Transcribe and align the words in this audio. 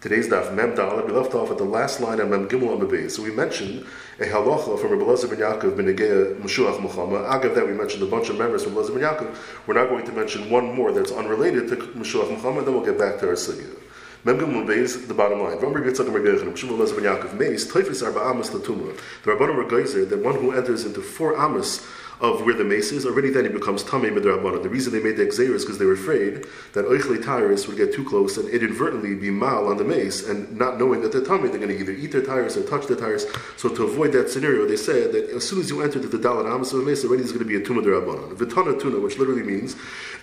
Today's 0.00 0.28
daf 0.28 0.54
Mem 0.54 0.74
Dalet. 0.74 1.06
We 1.06 1.12
left 1.12 1.34
off 1.34 1.50
at 1.50 1.58
the 1.58 1.64
last 1.64 2.00
line 2.00 2.20
of 2.20 2.30
Mem 2.30 2.48
Gimel 2.48 2.80
on. 2.80 3.10
So 3.10 3.22
we 3.22 3.30
mentioned 3.30 3.84
a 4.18 4.24
halacha 4.24 4.80
from 4.80 4.92
Rabbi 4.92 5.02
Lezer 5.02 5.28
ben 5.28 5.40
Yaakov 5.40 5.76
ben 5.76 5.94
Negea 5.94 6.40
Meshuach 6.40 6.78
Milchama. 6.78 7.30
Agav 7.30 7.54
that 7.54 7.66
we 7.66 7.74
mentioned 7.74 8.02
a 8.02 8.06
bunch 8.06 8.30
of 8.30 8.38
members 8.38 8.64
from 8.64 8.72
Lezer 8.76 8.94
ben 8.94 9.02
Yaakov. 9.02 9.36
We're 9.66 9.74
now 9.74 9.84
going 9.84 10.06
to 10.06 10.12
mention 10.12 10.48
one 10.48 10.74
more 10.74 10.90
that's 10.90 11.12
unrelated 11.12 11.68
to 11.68 11.76
Meshuach 11.76 12.34
Milchama. 12.34 12.64
Then 12.64 12.72
we'll 12.72 12.82
get 12.82 12.96
back 12.96 13.18
to 13.18 13.28
our 13.28 13.34
sugya. 13.34 13.76
Mem 14.24 14.38
Gimel 14.38 14.66
base 14.66 15.04
the 15.04 15.12
bottom 15.12 15.42
line. 15.42 15.58
V'amr 15.58 15.84
Yitzchak 15.84 16.10
ben 16.10 16.14
Regechem 16.14 16.50
Meshuach 16.50 16.78
Lezer 16.78 16.96
ben 16.96 17.04
Yaakov 17.04 17.38
Meis 17.38 17.70
Teifis 17.70 18.02
Arba 18.02 18.20
Amos 18.20 18.48
Latuma. 18.48 18.98
The 19.24 19.32
Rabbanim 19.32 19.56
were 19.56 19.64
geyser 19.68 20.06
that 20.06 20.18
one 20.20 20.36
who 20.36 20.52
enters 20.52 20.86
into 20.86 21.02
four 21.02 21.34
Amos 21.34 21.86
of 22.20 22.44
where 22.44 22.54
the 22.54 22.64
mace 22.64 22.92
is, 22.92 23.06
already 23.06 23.30
then 23.30 23.46
it 23.46 23.52
becomes 23.52 23.82
Tamei 23.82 24.10
Midrabanan. 24.10 24.62
The 24.62 24.68
reason 24.68 24.92
they 24.92 25.00
made 25.00 25.16
the 25.16 25.24
Xer 25.24 25.54
is 25.54 25.64
because 25.64 25.78
they 25.78 25.86
were 25.86 25.94
afraid 25.94 26.46
that 26.74 26.84
Oichle 26.84 27.24
Tyrus 27.24 27.66
would 27.66 27.76
get 27.76 27.94
too 27.94 28.04
close 28.04 28.36
and 28.36 28.48
inadvertently 28.48 29.14
be 29.14 29.30
mal 29.30 29.68
on 29.68 29.76
the 29.78 29.84
mace, 29.84 30.28
and 30.28 30.56
not 30.56 30.78
knowing 30.78 31.00
that 31.00 31.12
they're 31.12 31.22
Tamei, 31.22 31.50
they're 31.50 31.58
going 31.58 31.68
to 31.68 31.78
either 31.78 31.92
eat 31.92 32.12
their 32.12 32.22
tires 32.22 32.56
or 32.56 32.62
touch 32.62 32.86
their 32.86 32.96
tires. 32.96 33.26
So 33.56 33.68
to 33.68 33.84
avoid 33.84 34.12
that 34.12 34.28
scenario, 34.28 34.66
they 34.66 34.76
said 34.76 35.12
that 35.12 35.30
as 35.30 35.48
soon 35.48 35.60
as 35.60 35.70
you 35.70 35.82
enter 35.82 35.98
the 35.98 36.18
Dalit 36.18 36.52
Amos 36.52 36.72
of 36.72 36.80
a 36.80 36.82
mace, 36.82 37.04
already 37.04 37.22
there's 37.22 37.32
going 37.32 37.46
to 37.46 37.48
be 37.48 37.56
a 37.56 37.60
Tumah 37.60 37.84
Drabanan. 37.84 38.36
Vitana 38.36 38.78
Tuna, 38.78 39.00
which 39.00 39.18
literally 39.18 39.42
means 39.42 39.76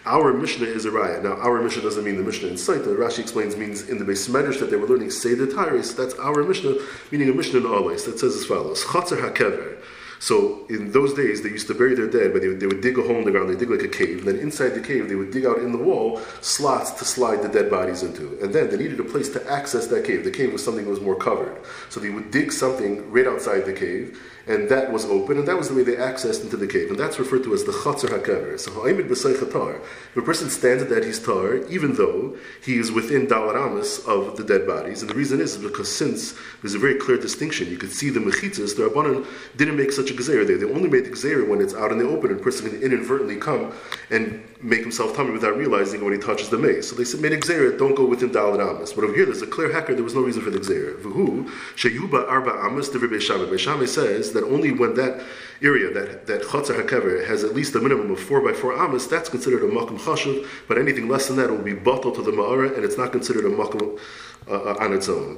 our 0.05 0.33
Mishnah 0.33 0.67
is 0.67 0.85
a 0.85 0.91
raya. 0.91 1.21
Now, 1.23 1.33
our 1.33 1.61
Mishnah 1.61 1.81
doesn't 1.81 2.03
mean 2.03 2.17
the 2.17 2.23
Mishnah 2.23 2.49
in. 2.49 2.55
The 2.55 2.95
Rashi 2.95 3.19
explains 3.19 3.57
means 3.57 3.89
in 3.89 3.97
the 3.97 4.05
base 4.05 4.27
medrash 4.27 4.59
that 4.59 4.69
they 4.69 4.77
were 4.77 4.87
learning 4.87 5.11
Seder 5.11 5.47
Tyrus. 5.47 5.93
That's 5.93 6.13
our 6.15 6.43
Mishnah, 6.43 6.75
meaning 7.11 7.29
a 7.29 7.33
Mishnah 7.33 7.59
in 7.59 7.65
Alais 7.65 8.05
that 8.05 8.19
says 8.19 8.35
as 8.35 8.45
follows: 8.45 8.83
Chatzar 8.83 9.17
Hakever. 9.17 9.77
So 10.19 10.65
in 10.69 10.91
those 10.91 11.13
days, 11.13 11.43
they 11.43 11.49
used 11.49 11.67
to 11.67 11.73
bury 11.73 11.95
their 11.95 12.09
dead, 12.09 12.33
but 12.33 12.41
they 12.41 12.47
would, 12.47 12.59
they 12.59 12.67
would 12.67 12.81
dig 12.81 12.97
a 12.97 13.01
hole 13.01 13.17
in 13.17 13.25
the 13.25 13.31
ground, 13.31 13.49
they 13.49 13.55
dig 13.55 13.69
like 13.69 13.81
a 13.81 13.87
cave, 13.87 14.19
and 14.19 14.27
then 14.27 14.39
inside 14.39 14.69
the 14.69 14.81
cave, 14.81 15.09
they 15.09 15.15
would 15.15 15.31
dig 15.31 15.45
out 15.45 15.59
in 15.59 15.71
the 15.71 15.77
wall 15.77 16.19
slots 16.41 16.91
to 16.91 17.05
slide 17.05 17.41
the 17.43 17.49
dead 17.49 17.69
bodies 17.69 18.03
into. 18.03 18.37
And 18.41 18.53
then 18.53 18.69
they 18.69 18.77
needed 18.77 18.99
a 18.99 19.03
place 19.03 19.29
to 19.29 19.51
access 19.51 19.87
that 19.87 20.05
cave. 20.05 20.23
The 20.23 20.31
cave 20.31 20.51
was 20.51 20.63
something 20.63 20.85
that 20.85 20.89
was 20.89 21.01
more 21.01 21.15
covered. 21.15 21.61
So 21.89 21.99
they 21.99 22.09
would 22.09 22.31
dig 22.31 22.51
something 22.51 23.09
right 23.11 23.27
outside 23.27 23.65
the 23.65 23.73
cave, 23.73 24.19
and 24.47 24.69
that 24.69 24.91
was 24.91 25.05
open, 25.05 25.37
and 25.37 25.47
that 25.47 25.57
was 25.57 25.67
the 25.67 25.75
way 25.75 25.83
they 25.83 25.95
accessed 25.95 26.41
into 26.41 26.55
the 26.55 26.67
cave. 26.67 26.89
And 26.89 26.97
that's 26.97 27.19
referred 27.19 27.43
to 27.43 27.53
as 27.53 27.65
the 27.65 27.73
Chatzar 27.73 28.09
HaKever. 28.09 28.57
So 28.59 28.71
Ha'imid 28.71 29.09
B'Seichatar, 29.09 29.81
if 29.81 30.17
a 30.17 30.21
person 30.21 30.49
stands 30.49 30.81
at 30.81 30.89
that, 30.89 31.03
he's 31.03 31.19
tar, 31.19 31.57
even 31.67 31.95
though 31.95 32.37
he 32.63 32.77
is 32.77 32.91
within 32.91 33.27
Dalaramas 33.27 34.07
of 34.07 34.37
the 34.37 34.43
dead 34.43 34.65
bodies. 34.65 35.01
And 35.01 35.09
the 35.09 35.15
reason 35.15 35.41
is 35.41 35.57
because 35.57 35.93
since 35.93 36.33
there's 36.61 36.75
a 36.75 36.79
very 36.79 36.95
clear 36.95 37.17
distinction, 37.17 37.69
you 37.69 37.77
could 37.77 37.91
see 37.91 38.09
the 38.09 38.21
Mechitzas, 38.21 38.77
the 38.77 38.89
Rabbanan 38.89 39.27
didn't 39.57 39.75
make 39.75 39.91
such 39.91 40.11
a 40.11 40.13
Gezer 40.13 40.47
there. 40.47 40.57
They 40.57 40.65
only 40.65 40.89
made 40.89 41.05
the 41.05 41.11
Gezer 41.11 41.47
when 41.47 41.59
it's 41.59 41.73
out 41.73 41.91
in 41.91 41.97
the 41.97 42.07
open, 42.07 42.31
and 42.31 42.39
a 42.39 42.43
person 42.43 42.69
can 42.69 42.81
inadvertently 42.81 43.35
come 43.35 43.73
and 44.09 44.43
make 44.61 44.81
himself 44.81 45.15
tummy 45.15 45.31
without 45.31 45.55
realizing 45.55 46.03
when 46.03 46.13
he 46.13 46.19
touches 46.19 46.49
the 46.49 46.57
mace. 46.57 46.89
So 46.89 46.95
they 46.95 47.03
said, 47.03 47.21
made 47.21 47.33
a 47.33 47.77
don't 47.77 47.95
go 47.95 48.05
within 48.05 48.29
Dalaramas. 48.29 48.95
But 48.95 49.03
over 49.03 49.13
here, 49.13 49.25
there's 49.25 49.41
a 49.41 49.47
clear 49.47 49.71
hacker, 49.71 49.93
there 49.93 50.03
was 50.03 50.15
no 50.15 50.21
reason 50.21 50.41
for 50.41 50.49
the 50.49 50.59
Gezer. 50.59 50.99
V'hu, 51.01 51.49
Sheyuba 51.75 52.27
Arba 52.27 52.51
Amas, 52.51 52.89
the 52.89 52.99
Rebbe. 52.99 53.19
Shammai 53.19 53.85
says 53.85 54.31
that 54.37 54.45
only 54.45 54.71
when 54.71 54.93
that 54.95 55.21
area, 55.61 55.91
that, 55.91 56.27
that 56.27 56.43
Chatzar 56.43 56.83
HaKever, 56.83 57.27
has 57.27 57.43
at 57.43 57.53
least 57.55 57.75
a 57.75 57.79
minimum 57.79 58.11
of 58.11 58.19
4 58.19 58.41
by 58.41 58.53
4 58.53 58.77
amas, 58.77 59.07
that's 59.07 59.29
considered 59.29 59.63
a 59.63 59.67
Makum 59.67 59.99
Chashuv, 59.99 60.47
but 60.67 60.77
anything 60.77 61.07
less 61.07 61.27
than 61.27 61.37
that 61.37 61.49
will 61.49 61.57
be 61.57 61.73
bottled 61.73 62.15
to 62.15 62.21
the 62.21 62.31
Ma'ara, 62.31 62.75
and 62.75 62.85
it's 62.85 62.97
not 62.97 63.11
considered 63.11 63.45
a 63.45 63.49
Makum 63.49 63.99
uh, 64.49 64.53
uh, 64.53 64.77
on 64.79 64.93
its 64.93 65.09
own. 65.09 65.35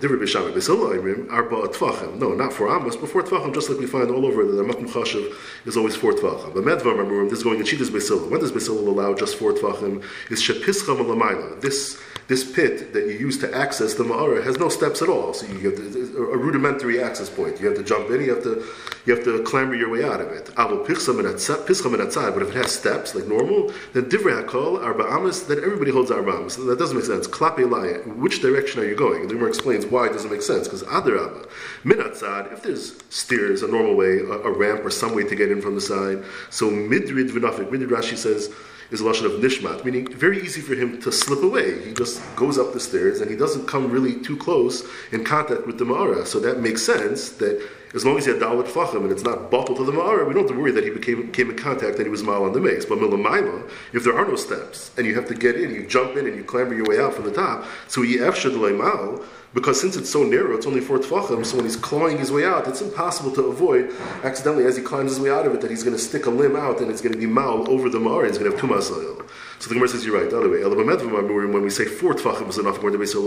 No, 2.19 2.33
not 2.35 2.53
four 2.53 2.69
amos, 2.69 2.95
but 2.95 3.09
four 3.09 3.23
tvachim, 3.23 3.53
just 3.55 3.67
like 3.67 3.79
we 3.79 3.87
find 3.87 4.11
all 4.11 4.23
over 4.23 4.45
that 4.45 4.51
the 4.51 4.61
makom 4.63 4.87
chashav 4.87 5.33
is 5.65 5.75
always 5.75 5.95
four 5.95 6.13
tvachim. 6.13 6.53
But 6.53 6.63
medvar 6.63 6.91
remember, 6.95 7.23
this 7.23 7.39
is 7.39 7.43
going 7.43 7.57
in 7.59 7.65
Chidas 7.65 7.89
Basila. 7.89 8.29
When 8.29 8.39
does 8.39 8.51
Basila 8.51 8.87
allow 8.87 9.15
just 9.15 9.37
four 9.37 9.53
tvachim? 9.53 10.03
Is 10.29 10.43
shepischam 10.43 10.97
lamaila. 10.97 11.59
This 11.59 11.99
this 12.29 12.49
pit 12.49 12.93
that 12.93 13.07
you 13.07 13.13
use 13.13 13.39
to 13.39 13.53
access 13.55 13.95
the 13.95 14.03
ma'ara 14.03 14.43
has 14.43 14.59
no 14.59 14.69
steps 14.69 15.01
at 15.01 15.09
all. 15.09 15.33
So 15.33 15.47
you 15.47 15.71
have 15.71 15.79
a 15.79 16.37
rudimentary 16.37 17.01
access 17.01 17.27
point. 17.27 17.59
You 17.59 17.65
have 17.67 17.77
to 17.77 17.83
jump 17.83 18.11
in. 18.11 18.21
You 18.21 18.35
have 18.35 18.43
to 18.43 18.63
you 19.07 19.15
have 19.15 19.25
to 19.25 19.41
clamber 19.41 19.73
your 19.73 19.89
way 19.89 20.03
out 20.03 20.21
of 20.21 20.27
it. 20.27 20.51
But 20.55 20.87
if 20.87 22.49
it 22.49 22.55
has 22.55 22.71
steps 22.71 23.15
like 23.15 23.25
normal, 23.25 23.73
then 23.93 24.05
divrei 24.05 24.45
hakol 24.45 24.79
arba 24.79 25.05
amas. 25.05 25.41
Then 25.41 25.57
everybody 25.57 25.89
holds 25.89 26.11
arba 26.11 26.33
amas. 26.33 26.55
That 26.57 26.77
doesn't 26.77 26.95
make 26.95 27.05
sense. 27.07 27.27
Klape 27.27 28.05
Which 28.17 28.41
direction 28.41 28.81
are 28.81 28.85
you 28.85 28.95
going? 28.95 29.21
And 29.21 29.29
the 29.29 29.33
Gemara 29.33 29.49
explains 29.49 29.87
why 29.87 30.05
it 30.05 30.13
doesn't 30.13 30.31
make 30.31 30.43
sense. 30.43 30.67
Because 30.67 30.83
adarabba, 30.83 31.49
minatzad, 31.83 32.53
if 32.53 32.61
there's 32.61 32.93
stairs, 33.09 33.63
a 33.63 33.67
normal 33.67 33.95
way, 33.95 34.19
a, 34.19 34.33
a, 34.33 34.51
ramp 34.51 34.85
or 34.85 34.91
some 34.91 35.15
way 35.15 35.23
to 35.23 35.35
get 35.35 35.51
in 35.51 35.63
from 35.63 35.73
the 35.73 35.81
side. 35.81 36.23
So 36.51 36.69
midrid 36.69 37.31
v'nafik. 37.31 37.71
Midrid 37.71 37.89
Rashi 37.89 38.17
says 38.17 38.53
is 38.91 39.01
a 39.01 39.03
lashon 39.03 39.25
of 39.25 39.33
nishmat, 39.33 39.85
meaning 39.85 40.07
very 40.11 40.41
easy 40.41 40.61
for 40.61 40.73
him 40.75 40.99
to 41.01 41.11
slip 41.11 41.43
away. 41.43 41.83
He 41.85 41.93
just 41.93 42.21
goes 42.35 42.57
up 42.57 42.73
the 42.73 42.79
stairs 42.79 43.21
and 43.21 43.29
he 43.29 43.37
doesn't 43.37 43.67
come 43.67 43.91
really 43.91 44.19
too 44.21 44.37
close 44.37 44.87
in 45.11 45.23
contact 45.23 45.67
with 45.67 45.77
the 45.77 45.85
ma'ara. 45.85 46.25
So 46.25 46.39
that 46.39 46.59
makes 46.59 46.81
sense 46.81 47.29
that 47.33 47.61
as 47.95 48.05
long 48.05 48.17
as 48.17 48.25
he 48.25 48.31
had 48.31 48.39
dalit 48.39 48.67
fachim 48.67 49.01
and 49.03 49.11
it's 49.11 49.23
not 49.23 49.49
bottled 49.49 49.77
to 49.77 49.83
the 49.83 49.91
ma'ara, 49.91 50.27
we 50.27 50.33
don't 50.33 50.43
have 50.43 50.51
to 50.51 50.59
worry 50.59 50.71
that 50.71 50.83
he 50.83 50.89
became, 50.89 51.31
came 51.31 51.49
in 51.49 51.57
contact 51.57 51.97
and 51.97 52.05
he 52.05 52.09
was 52.09 52.21
mal 52.21 52.43
on 52.43 52.53
the 52.53 52.59
mace. 52.59 52.85
But 52.85 52.99
milamaila, 52.99 53.69
if 53.93 54.03
there 54.03 54.15
are 54.15 54.27
no 54.27 54.35
steps 54.35 54.91
and 54.97 55.07
you 55.07 55.15
have 55.15 55.27
to 55.27 55.35
get 55.35 55.55
in, 55.55 55.73
you 55.73 55.87
jump 55.87 56.15
in 56.15 56.27
and 56.27 56.35
you 56.35 56.43
clamber 56.43 56.75
your 56.75 56.85
way 56.85 56.99
out 56.99 57.15
from 57.15 57.25
the 57.25 57.31
top, 57.31 57.65
so 57.87 58.01
he 58.01 58.17
efshad 58.17 58.53
mal, 58.77 59.23
because 59.53 59.81
since 59.81 59.95
it's 59.95 60.09
so 60.09 60.23
narrow, 60.23 60.55
it's 60.55 60.67
only 60.67 60.81
four 60.81 60.99
tefachim, 60.99 61.43
so 61.43 61.55
when 61.55 61.65
he's 61.65 61.75
clawing 61.75 62.19
his 62.19 62.31
way 62.31 62.45
out, 62.45 62.67
it's 62.67 62.81
impossible 62.81 63.31
to 63.31 63.45
avoid 63.45 63.91
accidentally 64.23 64.65
as 64.65 64.77
he 64.77 64.83
climbs 64.83 65.11
his 65.11 65.19
way 65.19 65.31
out 65.31 65.47
of 65.47 65.55
it 65.55 65.61
that 65.61 65.71
he's 65.71 65.83
going 65.83 65.95
to 65.95 66.01
stick 66.01 66.27
a 66.27 66.29
limb 66.29 66.55
out 66.55 66.81
and 66.81 66.91
it's 66.91 67.01
going 67.01 67.13
to 67.13 67.19
be 67.19 67.25
mal 67.25 67.67
over 67.69 67.89
the 67.89 67.97
ma'ara 67.97 68.25
and 68.25 68.27
he's 68.27 68.37
going 68.37 68.51
to 68.51 68.55
have 68.55 68.69
tumas 68.69 68.91
oil. 68.91 69.25
So 69.59 69.67
the 69.67 69.75
Gemara 69.75 69.89
says 69.89 70.05
you're 70.05 70.17
right. 70.17 70.29
The 70.29 70.37
other 70.37 70.49
way, 70.49 70.63
when 70.63 71.61
we 71.61 71.69
say 71.69 71.83
four 71.83 72.13
tefachim 72.13 72.47
is 72.47 72.57
enough, 72.57 72.81
more 72.81 72.91
than 72.91 72.99
we 73.01 73.05
say 73.05 73.19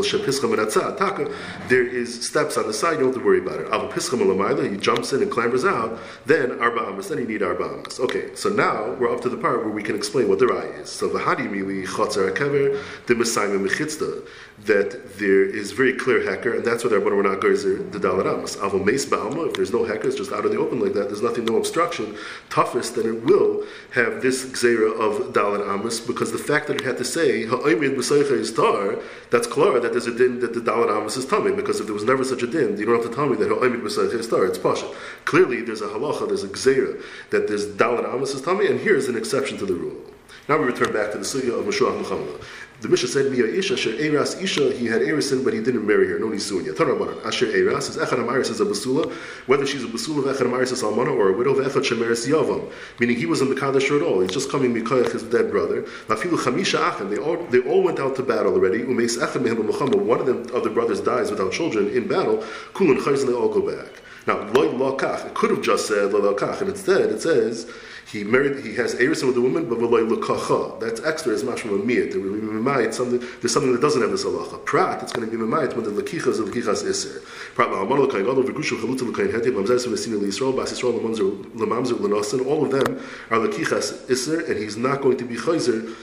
there 1.69 1.87
is 1.87 2.27
steps 2.27 2.57
on 2.57 2.67
the 2.67 2.73
side. 2.73 2.93
You 2.93 3.01
don't 3.01 3.13
have 3.13 3.17
to 3.17 3.25
worry 3.25 3.41
about 3.41 3.61
it. 3.61 4.71
He 4.71 4.79
jumps 4.79 5.13
in 5.13 5.21
and 5.23 5.31
clambers 5.31 5.69
out. 5.69 5.99
Then 6.25 6.59
arba 6.59 6.81
amas. 6.87 7.09
Then 7.09 7.19
you 7.19 7.27
need 7.27 7.43
arba 7.43 7.65
amas. 7.65 8.01
Okay. 8.01 8.35
So 8.35 8.49
now 8.49 8.93
we're 8.95 9.13
up 9.13 9.21
to 9.23 9.29
the 9.29 9.37
part 9.37 9.63
where 9.63 9.69
we 9.69 9.83
can 9.83 9.95
explain 9.95 10.31
what 10.31 10.39
the 10.39 10.47
rai 10.47 10.69
is. 10.69 10.89
So 10.91 11.07
the 11.09 11.19
hadimili 11.19 11.87
chatzar 11.87 12.35
kever 12.35 12.83
the 13.07 13.15
mesayim 13.15 13.69
mechitzda 13.69 14.27
that 14.65 15.19
there 15.19 15.45
is 15.45 15.73
very 15.73 15.93
clear 15.93 16.23
hecker, 16.23 16.55
and 16.55 16.65
that's 16.65 16.85
what 16.85 16.93
our 16.93 17.01
we're 17.01 17.23
not 17.23 17.41
geyser 17.41 17.83
the 17.83 17.99
dalat 17.99 18.33
amas. 18.33 18.57
Avo 18.57 18.85
ba'alma. 18.85 19.49
If 19.49 19.55
there's 19.55 19.73
no 19.73 19.85
hecker, 19.85 20.07
it's 20.07 20.17
just 20.17 20.31
out 20.31 20.45
in 20.45 20.53
the 20.53 20.59
open 20.59 20.79
like 20.79 20.93
that. 20.93 21.09
There's 21.09 21.23
nothing, 21.23 21.45
no 21.47 21.57
obstruction. 21.57 22.17
Toughest, 22.49 22.95
then 22.95 23.07
it 23.07 23.25
will 23.25 23.65
have 23.93 24.23
this 24.23 24.45
Xera 24.45 24.93
of 24.93 25.33
dalat 25.33 25.69
amas 25.69 26.01
because 26.01 26.31
the 26.31 26.39
fact 26.39 26.69
that 26.69 26.77
it 26.81 26.85
had 26.85 26.97
to 26.99 27.05
say 27.05 27.45
ha'oimid 27.45 27.97
b'seicha 27.97 28.33
is 28.33 28.53
tar, 28.53 28.99
that's 29.31 29.49
clear 29.49 29.81
that 29.81 29.93
there's 29.93 30.07
a 30.07 30.17
din 30.17 30.39
that 30.41 30.55
the 30.55 30.61
dalit 30.61 30.97
amos 30.97 31.17
is 31.17 31.27
tummy. 31.27 31.53
Because 31.53 31.81
if 31.81 31.87
there 31.87 31.95
was 31.95 32.05
never 32.05 32.23
such 32.23 32.43
a 32.43 32.47
din, 32.47 32.79
you 32.79 32.87
don't 32.87 33.03
have 33.03 33.11
to 33.11 33.15
tell 33.15 33.27
me 33.27 33.37
that 33.37 33.49
ha'oimid 33.49 33.83
b'seicha 33.83 34.15
is 34.15 34.29
tar. 34.29 34.47
It's 34.47 34.59
pasha. 34.59 34.89
Clearly, 35.25 35.63
there's 35.63 35.83
a 35.83 35.89
halacha, 35.89 36.29
there's 36.29 36.45
a 36.45 36.49
Xera, 36.49 37.03
that 37.31 37.49
there's 37.49 37.67
dalit 37.67 38.07
amos 38.13 38.33
is 38.35 38.43
tummy, 38.43 38.67
and 38.69 38.79
here's 38.79 39.09
an 39.09 39.17
exception 39.17 39.59
to 39.59 39.67
the 39.67 39.75
rule. 39.75 40.12
Now 40.49 40.59
we 40.59 40.65
return 40.65 40.93
back 40.93 41.13
to 41.13 41.19
the 41.19 41.25
sugya 41.25 41.57
of 41.57 41.65
Mashuach 41.65 42.03
Milchama. 42.03 42.43
The 42.81 42.89
Mishnah 42.89 43.11
said, 43.11 43.31
"Mia 43.31 43.45
Isha 43.45 43.75
Asher 43.75 43.91
Eras 43.91 44.35
Isha." 44.43 44.73
He 44.73 44.87
had 44.87 45.03
Erasin, 45.03 45.45
but 45.45 45.55
he 45.55 45.61
didn't 45.61 45.87
marry 45.87 46.09
her. 46.09 46.19
No 46.19 46.27
nisunya. 46.27 46.75
Tanabanan 46.75 47.25
Asher 47.25 47.47
Eras 47.47 47.89
is 47.89 47.97
Echad 47.97 48.19
Amaris 48.19 48.51
is 48.51 48.61
a 48.61 48.65
basula, 48.65 49.09
whether 49.47 49.65
she's 49.65 49.85
a 49.85 49.87
basula 49.87 50.29
of 50.29 50.37
Echad 50.37 50.49
Amaris 50.49 50.73
is 50.73 50.83
Almana 50.83 51.17
or 51.17 51.29
a 51.29 51.33
widow 51.33 51.55
of 51.55 51.65
Echad 51.65 51.83
Shemeres 51.85 52.29
Yavam, 52.29 52.69
meaning 52.99 53.17
he 53.17 53.25
wasn't 53.25 53.55
the 53.55 53.61
Kaddish 53.61 53.89
at 53.93 54.03
all. 54.03 54.19
He's 54.19 54.33
just 54.33 54.51
coming 54.51 54.75
Mikoyach, 54.75 55.13
his 55.13 55.23
dead 55.23 55.53
brother. 55.53 55.83
Mafilu 56.09 56.37
Chamisha 56.37 56.91
Achem. 56.91 57.09
They 57.09 57.19
all 57.19 57.37
they 57.47 57.61
all 57.61 57.85
went 57.85 58.01
out 58.01 58.17
to 58.17 58.25
battle 58.25 58.55
already. 58.55 58.81
Umeis 58.81 59.17
Echad 59.19 59.45
Mehem 59.45 59.59
Milchama. 59.59 59.95
One 59.95 60.19
of 60.19 60.27
them 60.27 60.53
of 60.53 60.65
the 60.65 60.71
brothers 60.71 61.01
dies 61.01 61.31
without 61.31 61.53
children 61.53 61.89
in 61.89 62.09
battle. 62.09 62.39
Kulun 62.75 62.99
Chayz. 62.99 63.25
They 63.25 63.33
all 63.33 63.49
go 63.49 63.61
back. 63.61 64.03
Now, 64.27 64.41
loy 64.53 64.67
lokach. 64.69 65.27
It 65.27 65.35
could 65.35 65.51
have 65.51 65.63
just 65.63 65.87
said 65.87 66.13
loy 66.13 66.33
lokach, 66.33 66.61
and 66.61 66.71
instead 66.71 67.11
it 67.11 67.23
says 67.23 67.71
he 68.13 68.25
married. 68.25 68.63
He 68.63 68.75
has 68.75 68.95
erison 68.97 69.27
with 69.29 69.37
the 69.37 69.41
woman, 69.41 69.69
but 69.71 69.79
loy 69.79 70.03
lokacha. 70.03 70.79
That's 70.81 71.01
extra. 71.01 71.33
It's 71.33 71.43
much 71.43 71.63
from 71.63 71.81
a 71.81 71.83
miyat. 71.83 72.93
Something 72.93 73.21
there's 73.41 73.53
something 73.55 73.73
that 73.73 73.81
doesn't 73.81 74.03
have 74.03 74.11
this 74.11 74.25
halacha. 74.25 74.63
Prat. 74.67 75.03
It's 75.03 75.13
going 75.13 75.29
to 75.29 75.35
be 75.35 75.43
mimayit 75.43 75.75
when 75.75 75.85
the 75.85 75.91
lakicha 75.91 76.29
is 76.29 76.39
lakichas 76.39 76.87
iser. 76.87 77.23
Prat 77.55 77.71
la'amar 77.71 77.99
l'kain 78.01 78.25
gadol 78.25 78.45
v'gushu 78.45 78.79
chalutzah 78.79 79.09
l'kain 79.09 79.33
heti 79.33 79.51
lamzer 79.51 79.79
s'vesina 79.79 80.21
l'Yisrael 80.21 80.55
bas 80.55 80.71
Yisrael 80.71 81.01
l'mamzer 81.01 81.99
l'nosin. 81.99 82.47
All 82.47 82.65
of 82.65 82.71
them 82.71 83.01
are 83.31 83.39
lakichas 83.39 84.11
iser, 84.11 84.41
and 84.41 84.59
he's 84.59 84.77
not 84.77 85.01
going 85.01 85.17
to 85.17 85.25
be 85.25 85.37
chayzer. 85.37 85.95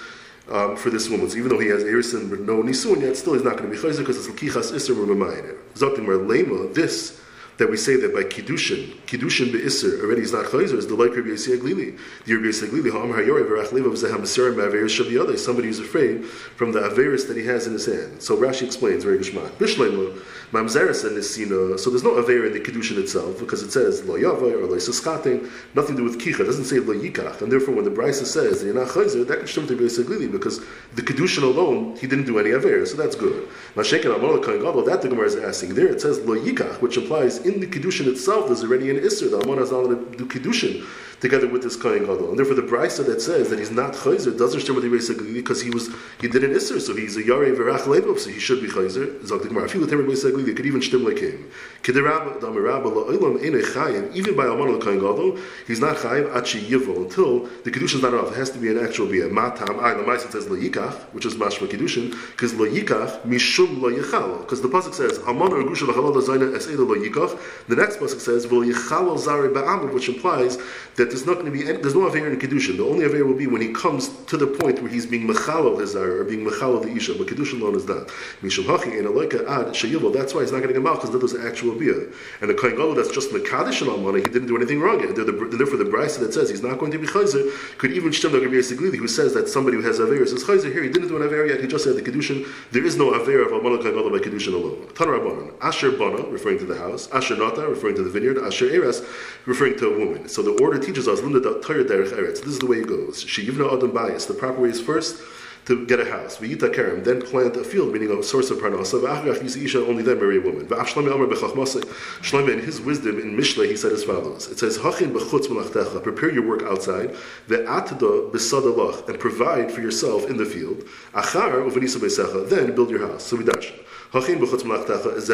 Um, 0.52 0.76
for 0.78 0.90
this 0.90 1.08
woman. 1.08 1.30
So 1.30 1.38
even 1.38 1.50
though 1.50 1.60
he 1.60 1.68
has 1.68 1.84
Erison 1.84 2.28
but 2.28 2.40
no 2.40 2.64
Nisun 2.64 3.02
yet, 3.02 3.16
still 3.16 3.34
he's 3.34 3.44
not 3.44 3.58
going 3.58 3.70
to 3.70 3.76
be 3.76 3.80
Chayzer 3.80 4.00
because 4.00 4.18
it's 4.18 4.28
Lakichas 4.28 4.72
Isser 4.72 4.96
Ramamayir. 4.96 5.56
Zotim 5.76 6.08
Lema, 6.08 6.74
this 6.74 7.19
that 7.60 7.70
we 7.70 7.76
say 7.76 7.98
that 7.98 8.14
by 8.14 8.24
kiddushin, 8.24 8.96
kiddushin 9.06 9.52
be'isr 9.52 10.02
already 10.02 10.22
is 10.22 10.32
not 10.32 10.46
chayzer 10.46 10.78
is 10.78 10.88
the 10.88 10.96
like 10.96 11.14
Rabbi 11.14 11.28
Yossi 11.28 11.58
Aglili. 11.58 12.00
The 12.26 12.36
Rabbi 12.36 12.48
Yossi 12.48 12.70
Aglili 12.70 12.90
ha'am 12.90 13.12
ha'yorei 13.12 13.44
v'rach 13.44 13.68
levav 13.68 13.94
zeham 13.94 14.22
ma'averis 14.22 14.96
shabiyadei. 14.98 15.38
Somebody 15.38 15.68
who's 15.68 15.80
afraid 15.80 16.26
from 16.26 16.72
the 16.72 16.80
averis 16.80 17.28
that 17.28 17.36
he 17.36 17.46
has 17.46 17.68
in 17.68 17.74
his 17.74 17.86
hand. 17.86 18.24
So 18.24 18.38
Rashi 18.38 18.64
explains 18.64 19.04
very 19.04 19.20
gishmak. 19.20 19.50
Bishleimu 19.58 20.22
mamzeres 20.54 21.06
and 21.06 21.18
nisina. 21.18 21.78
So 21.78 21.90
there's 21.90 22.04
no 22.04 22.18
aver 22.18 22.48
in 22.48 22.54
the 22.54 22.62
kiddushin 22.62 22.98
itself 22.98 23.40
because 23.40 23.62
it 23.62 23.72
says 23.72 24.06
lo 24.06 24.16
yavay 24.16 24.54
or 24.54 24.66
lo 24.66 24.78
yisaskating. 24.78 25.52
Nothing 25.76 25.98
to 25.98 26.02
do 26.02 26.04
with 26.06 26.18
kicha. 26.18 26.40
It 26.40 26.46
doesn't 26.46 26.64
say 26.64 26.80
lo 26.80 26.96
yikach. 26.96 27.42
And 27.42 27.52
therefore, 27.52 27.76
when 27.76 27.84
the 27.84 27.92
Brisa 27.92 28.26
says 28.26 28.62
that 28.62 28.68
you're 28.68 28.76
not 28.76 28.88
chayzer, 28.88 29.28
that 29.28 29.40
can 29.40 29.48
stem 29.48 29.68
to 29.68 29.76
Rabbi 29.76 29.88
Yossi 29.88 30.06
Aglili 30.06 30.32
because 30.32 30.62
the 30.96 31.02
kiddushin 31.02 31.44
alone 31.44 31.98
he 31.98 32.08
didn't 32.08 32.26
do 32.26 32.40
any 32.40 32.52
aver. 32.52 32.86
So 32.86 32.96
that's 32.96 33.18
good. 33.18 33.50
Mashekin 33.76 34.18
amol 34.18 34.42
kain 34.44 34.62
gadol. 34.62 34.84
That 34.86 35.02
the 35.02 35.10
Gemara 35.10 35.26
is 35.26 35.36
asking 35.36 35.74
there. 35.74 35.88
It 35.88 36.00
says 36.00 36.20
lo 36.20 36.38
yikach, 36.38 36.82
which 36.82 36.96
implies 36.96 37.40
in 37.54 37.60
the 37.60 37.68
Kiddushin 37.68 38.08
itself, 38.08 38.48
there's 38.48 38.64
already 38.64 38.90
an 38.90 38.98
Isser. 38.98 39.30
The 39.30 39.40
Amon 39.42 39.58
to 39.58 40.18
do 40.18 40.26
Kiddushin 40.26 40.86
together 41.20 41.48
with 41.48 41.64
this 41.64 41.76
Kohen 41.76 42.06
Gadol. 42.06 42.30
And 42.30 42.40
therefore, 42.40 42.56
the 42.56 42.62
Brisa 42.62 43.06
that 43.06 43.22
says 43.22 43.50
that 43.50 43.60
he's 43.60 43.72
not 43.72 43.94
Chayzer 43.94 44.38
doesn't 44.38 44.62
share 44.62 44.74
with 44.74 44.84
the 44.84 44.90
Reis 44.90 45.10
because 45.10 45.62
he 45.62 45.70
was 45.70 45.90
he 46.22 46.28
did 46.28 46.44
an 46.44 46.52
Isser, 46.52 46.80
so 46.80 46.96
he's 46.96 47.18
a 47.18 47.24
Yarei 47.24 47.56
Verach 47.56 47.82
Leibov, 47.82 48.20
so 48.20 48.30
he 48.30 48.40
should 48.40 48.62
be 48.62 48.68
Chayzer. 48.68 49.26
Zog 49.26 49.42
the 49.42 49.50
Gemara. 49.50 49.66
If 49.66 49.74
you 49.74 49.82
with 49.82 49.92
him 49.92 50.06
Reis 50.06 50.24
It 50.24 50.56
could 50.56 50.66
even 50.66 50.82
stem 50.82 51.04
like 51.04 51.20
him. 51.20 51.50
Kiderab 51.84 52.40
Damirab 52.40 52.84
La'olam 52.84 53.44
Ene 53.44 53.62
Chayim. 53.62 54.14
Even 54.16 54.36
by 54.36 54.46
Amon 54.46 54.80
Kohen 54.80 55.00
Gadol, 55.00 55.38
he's 55.68 55.80
not 55.80 55.98
Chayim 55.98 56.34
Achi 56.36 56.62
Yivo 56.62 56.98
until 56.98 57.46
the 57.64 57.72
Kiddushin 57.72 57.96
is 57.96 58.02
not 58.02 58.14
enough. 58.14 58.32
It 58.32 58.38
has 58.38 58.50
to 58.52 58.60
be 58.60 58.70
an 58.70 58.80
actual 58.80 59.08
Bia. 59.08 59.28
Matam. 59.28 59.80
I 59.80 59.94
the 59.94 60.04
Ma'aser 60.04 60.32
says 60.32 60.48
La'yikach, 60.48 61.14
which 61.14 61.26
is 61.26 61.36
Mashma 61.36 61.68
Kiddushin, 61.68 62.12
because 62.32 62.54
La'yikach 62.54 63.22
Mishum 63.22 63.80
La'yichal. 63.80 64.42
Because 64.42 64.62
the 64.62 64.70
pasuk 64.70 64.94
says 64.94 65.20
Amon 65.20 65.52
Ergusha 65.52 65.88
La'chalal 65.88 66.22
Zayna 66.22 66.56
Eseda 66.56 66.86
La'yikach. 66.86 67.40
The 67.68 67.76
next 67.76 67.98
pasuk 67.98 68.20
says 68.20 68.46
V'La'yichal 68.48 69.18
Zari 69.18 69.54
Ba'amud, 69.54 69.94
which 69.94 70.10
implies 70.10 70.58
that 70.96 71.09
there's 71.10 71.26
not 71.26 71.34
going 71.34 71.46
to 71.46 71.52
be 71.52 71.68
any, 71.68 71.78
there's 71.82 71.96
no 71.96 72.08
aver 72.08 72.28
in 72.28 72.40
kedushin. 72.40 72.78
The 72.78 72.86
only 72.86 73.06
aver 73.06 73.26
will 73.26 73.36
be 73.36 73.48
when 73.48 73.62
he 73.62 73.74
comes 73.74 74.10
to 74.26 74.38
the 74.38 74.48
point 74.48 74.82
where 74.82 74.92
he's 74.92 75.06
being 75.06 75.28
mechalal 75.28 75.80
his 75.80 75.96
or 75.96 76.24
being 76.24 76.46
mechalal 76.46 76.82
the 76.82 76.92
isha. 76.92 77.16
But 77.16 77.28
kedushin 77.28 77.62
alone 77.62 77.76
is 77.76 77.88
not. 77.88 78.08
Mishum 78.42 78.66
hachi 78.66 78.98
and 78.98 79.08
aloika 79.08 79.48
ad 79.48 79.74
sheyivol. 79.74 80.14
That's 80.14 80.34
why 80.34 80.42
he's 80.42 80.52
not 80.52 80.62
getting 80.62 80.78
a 80.78 80.80
mouth 80.80 80.98
because 80.98 81.12
that 81.12 81.22
was 81.22 81.36
actual 81.36 81.76
bia. 81.76 81.94
And 82.42 82.50
the 82.50 82.54
kohen 82.54 82.76
gadol 82.76 82.96
that's 82.96 83.12
just 83.12 83.32
mekadosh 83.32 83.82
and 83.82 83.92
almana, 83.92 84.18
he 84.18 84.24
didn't 84.24 84.48
do 84.48 84.56
anything 84.56 84.80
wrong 84.80 85.00
yet. 85.00 85.16
Therefore, 85.16 85.78
the 85.78 85.90
brisa 85.90 86.20
that 86.20 86.34
says 86.34 86.50
he's 86.50 86.64
not 86.64 86.80
going 86.80 86.92
to 86.92 87.00
be 87.00 87.08
chayzer 87.08 87.52
could 87.78 87.92
even 87.92 88.14
stem 88.14 88.32
the 88.32 88.40
Rabbi 88.40 88.56
Siglili 88.56 88.98
who 88.98 89.08
says 89.08 89.34
that 89.34 89.48
somebody 89.48 89.78
who 89.78 89.84
has 89.84 90.00
aver 90.00 90.26
says 90.26 90.44
chayzer 90.44 90.72
here. 90.72 90.84
He 90.84 90.90
didn't 90.90 91.08
do 91.10 91.18
an 91.18 91.24
aver 91.24 91.46
yet. 91.46 91.62
He 91.62 91.68
just 91.68 91.84
said 91.84 91.96
the 91.96 92.02
kedushin. 92.02 92.48
There 92.72 92.86
is 92.86 92.98
no 92.98 93.14
aver 93.14 93.42
of 93.42 93.52
almana 93.52 93.82
kohen 93.82 93.96
gadol 93.96 94.12
by 94.12 94.20
kedushin 94.20 94.54
alone. 94.54 94.88
Tanarabanan 94.94 95.54
asher 95.62 95.92
bana 95.92 96.24
referring 96.30 96.60
to 96.60 96.66
the 96.66 96.78
house, 96.78 97.10
asher 97.12 97.36
nata 97.36 97.68
referring 97.68 97.96
to 97.96 98.04
the 98.04 98.10
vineyard, 98.10 98.38
asher 98.38 98.70
eres 98.70 99.02
referring 99.46 99.78
to 99.78 99.94
a 99.94 100.00
woman. 100.00 100.28
So 100.28 100.42
the 100.42 100.52
order 100.64 100.80
teaches 100.80 100.99
us 101.08 101.22
This 101.22 102.48
is 102.48 102.60
the 102.60 102.66
way 102.66 102.78
it 102.78 102.88
goes. 102.88 103.24
Sheyivna 103.24 103.74
Adam 103.74 103.92
Bias. 103.92 104.26
The 104.26 104.34
proper 104.34 104.62
way 104.62 104.70
is 104.70 104.82
first 104.82 105.22
to 105.66 105.86
get 105.86 106.00
a 106.00 106.06
house. 106.06 106.38
V'yita 106.38 106.74
kerem, 106.74 107.04
then 107.04 107.22
plant 107.22 107.56
a 107.56 107.64
field, 107.64 107.94
meaning 107.94 108.10
a 108.12 108.24
source 108.24 108.50
of 108.50 108.58
parnasa. 108.58 109.00
V'achrach 109.02 109.40
yisisha, 109.40 109.88
only 109.88 110.02
then 110.02 110.18
marry 110.18 110.38
a 110.38 110.42
woman. 110.42 110.66
V'af 110.66 110.98
Amar 110.98 111.28
b'chachmasa. 111.28 111.84
Shlomo, 112.22 112.54
in 112.54 112.60
his 112.60 112.82
wisdom, 112.82 113.20
in 113.20 113.38
Mishle, 113.38 113.70
he 113.70 113.76
said 113.76 113.92
as 113.92 114.04
follows. 114.04 114.48
It 114.50 114.58
says, 114.58 114.80
Hachin 114.80 115.12
b'chutz 115.12 115.46
melachtecha, 115.46 116.02
prepare 116.02 116.32
your 116.32 116.48
work 116.48 116.64
outside. 116.64 117.16
Ve'atda 117.48 118.32
b'sadalach, 118.32 119.08
and 119.08 119.20
provide 119.20 119.72
for 119.72 119.82
yourself 119.82 120.28
in 120.28 120.38
the 120.38 120.46
field. 120.46 120.84
Achar 121.14 121.64
uvenisa 121.70 121.98
b'secha, 121.98 122.50
then 122.50 122.74
build 122.74 122.90
your 122.90 123.08
house. 123.08 123.24
So 123.24 123.38
we 123.38 123.44
dash. 123.44 123.72
Hachin 124.12 124.40
b'chutz 124.40 124.64
melachtecha 124.64 125.16
is 125.16 125.30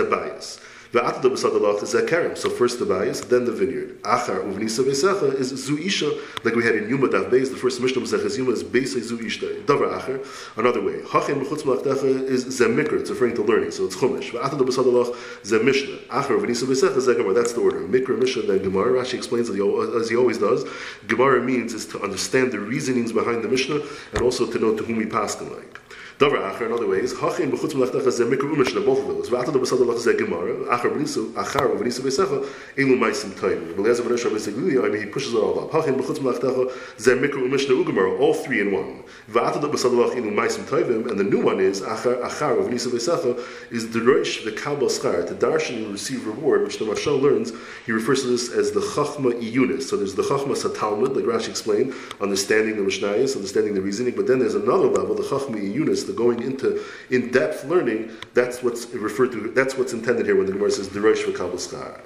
bias. 0.91 2.39
So 2.41 2.49
first 2.49 2.79
the 2.79 2.85
bias, 2.85 3.21
then 3.21 3.45
the 3.45 3.51
vineyard. 3.51 4.01
Achar 4.03 4.43
uvnisa 4.43 4.83
besecha 4.83 5.33
is 5.35 5.53
zuisha, 5.53 6.11
like 6.43 6.55
we 6.55 6.63
had 6.63 6.75
in 6.75 6.89
Yuma 6.89 7.09
Dav 7.09 7.25
Beis. 7.25 7.49
The 7.49 7.57
first 7.57 7.79
Mishnah 7.81 8.01
Maseches 8.01 8.37
Yuma 8.37 8.51
is 8.51 8.63
Beis 8.63 8.95
zuishta. 8.95 9.63
Davar 9.65 9.99
achar. 9.99 10.19
Another 10.57 10.81
way. 10.81 11.01
Hachem 11.03 11.39
b'chutz 11.43 11.63
malachtecha 11.63 12.23
is 12.23 12.45
zemikr. 12.45 12.99
It's 12.99 13.09
referring 13.09 13.35
to 13.35 13.43
learning, 13.43 13.71
so 13.71 13.85
it's 13.85 13.95
chumash. 13.95 14.31
V'atada 14.31 14.61
b'sadalach 14.61 15.15
zemishnah. 15.43 15.99
Achar 16.07 16.37
uvnisa 16.39 16.65
besecha 16.65 16.97
zegamar. 16.97 17.33
That's 17.35 17.53
the 17.53 17.61
order. 17.61 17.81
Mikra 17.81 18.17
Mishnah 18.17 18.43
then 18.43 18.61
Gemara. 18.63 18.93
Rashi 19.01 19.15
explains 19.15 19.49
as 19.49 20.09
he 20.09 20.15
always 20.15 20.37
does. 20.37 20.65
Gemara 21.07 21.41
means 21.41 21.73
is 21.73 21.85
to 21.87 22.01
understand 22.01 22.51
the 22.51 22.59
reasonings 22.59 23.11
behind 23.11 23.43
the 23.43 23.47
Mishnah 23.47 23.81
and 24.13 24.21
also 24.21 24.45
to 24.49 24.59
know 24.59 24.75
to 24.75 24.83
whom 24.83 24.97
we 24.97 25.05
pass 25.05 25.39
like. 25.41 25.79
Davar 26.17 26.49
Acher, 26.49 26.67
in 26.67 26.71
other 26.71 26.87
ways, 26.87 27.13
Hachin 27.13 27.51
b'chutz 27.51 27.73
melechtacha 27.73 28.07
zeh 28.07 28.25
mikra 28.25 28.49
umeshna, 28.49 28.85
both 28.85 28.99
of 28.99 29.07
those. 29.07 29.29
V'ata 29.29 29.51
da 29.51 29.59
b'sad 29.59 29.79
alach 29.79 29.97
zeh 29.97 30.17
gemara, 30.17 30.53
Acher 30.73 30.89
b'nisu, 30.89 31.33
Achar 31.33 31.67
v'nisu 31.75 31.99
v'secha, 31.99 32.41
elu 32.77 32.97
maisim 32.97 33.31
toim. 33.31 33.73
B'lezer 33.75 33.99
v'nesh 33.99 34.23
rabbi 34.23 34.37
seglili, 34.37 34.81
I 34.81 34.87
mean, 34.87 35.01
he 35.01 35.09
pushes 35.11 35.33
it 35.33 35.37
all 35.37 35.59
up. 35.59 35.71
Hachin 35.71 35.99
b'chutz 35.99 36.19
melechtacha 36.19 36.71
zeh 36.95 37.19
mikra 37.19 37.41
umeshna 37.45 37.83
ugemara, 37.83 38.17
all 38.17 38.33
three 38.33 38.61
in 38.61 38.71
one. 38.71 39.03
V'ata 39.29 39.59
da 39.59 39.67
b'sad 39.67 39.91
alach 39.91 40.15
elu 40.15 40.31
maisim 40.33 40.63
toivim, 40.63 41.11
and 41.11 41.19
the 41.19 41.23
new 41.25 41.41
one 41.41 41.59
is, 41.59 41.81
Achar, 41.81 42.21
Achar 42.23 42.55
v'nisu 42.65 42.91
v'secha, 42.91 43.37
is 43.69 43.89
the 43.91 43.99
roish 43.99 44.41
v'kabel 44.45 44.83
schar, 44.83 45.27
to 45.27 45.33
darshan 45.33 45.81
you 45.81 45.91
receive 45.91 46.25
reward, 46.25 46.63
which 46.63 46.79
the 46.79 46.85
Mashal 46.85 47.21
learns, 47.21 47.51
he 47.85 47.91
refers 47.91 48.21
to 48.21 48.27
this 48.27 48.53
as 48.53 48.71
the 48.71 48.79
Chachma 48.79 49.33
Iyunis. 49.33 49.83
So 49.83 49.97
there's 49.97 50.15
the 50.15 50.23
Chachma 50.23 50.55
Satalmud, 50.55 51.13
like 51.13 51.25
Rashi 51.25 51.49
explained, 51.49 51.93
understanding 52.21 52.77
the 52.77 52.83
Mishnayos, 52.83 53.35
understanding 53.35 53.73
the 53.73 53.81
reasoning, 53.81 54.15
but 54.15 54.27
then 54.27 54.39
there's 54.39 54.55
another 54.55 54.87
level, 54.87 55.13
the 55.13 55.23
Chachma 55.23 55.55
Iyunis, 55.55 56.04
the 56.05 56.13
going 56.13 56.41
into 56.41 56.83
in-depth 57.09 57.65
learning, 57.65 58.11
that's 58.33 58.63
what's 58.63 58.87
referred 58.91 59.31
to, 59.31 59.51
that's 59.51 59.77
what's 59.77 59.93
intended 59.93 60.25
here 60.25 60.35
when 60.35 60.45
the 60.45 60.53
Gemara 60.53 60.71
says 60.71 60.89
Derosh 60.89 61.23
v'kabel. 61.23 62.01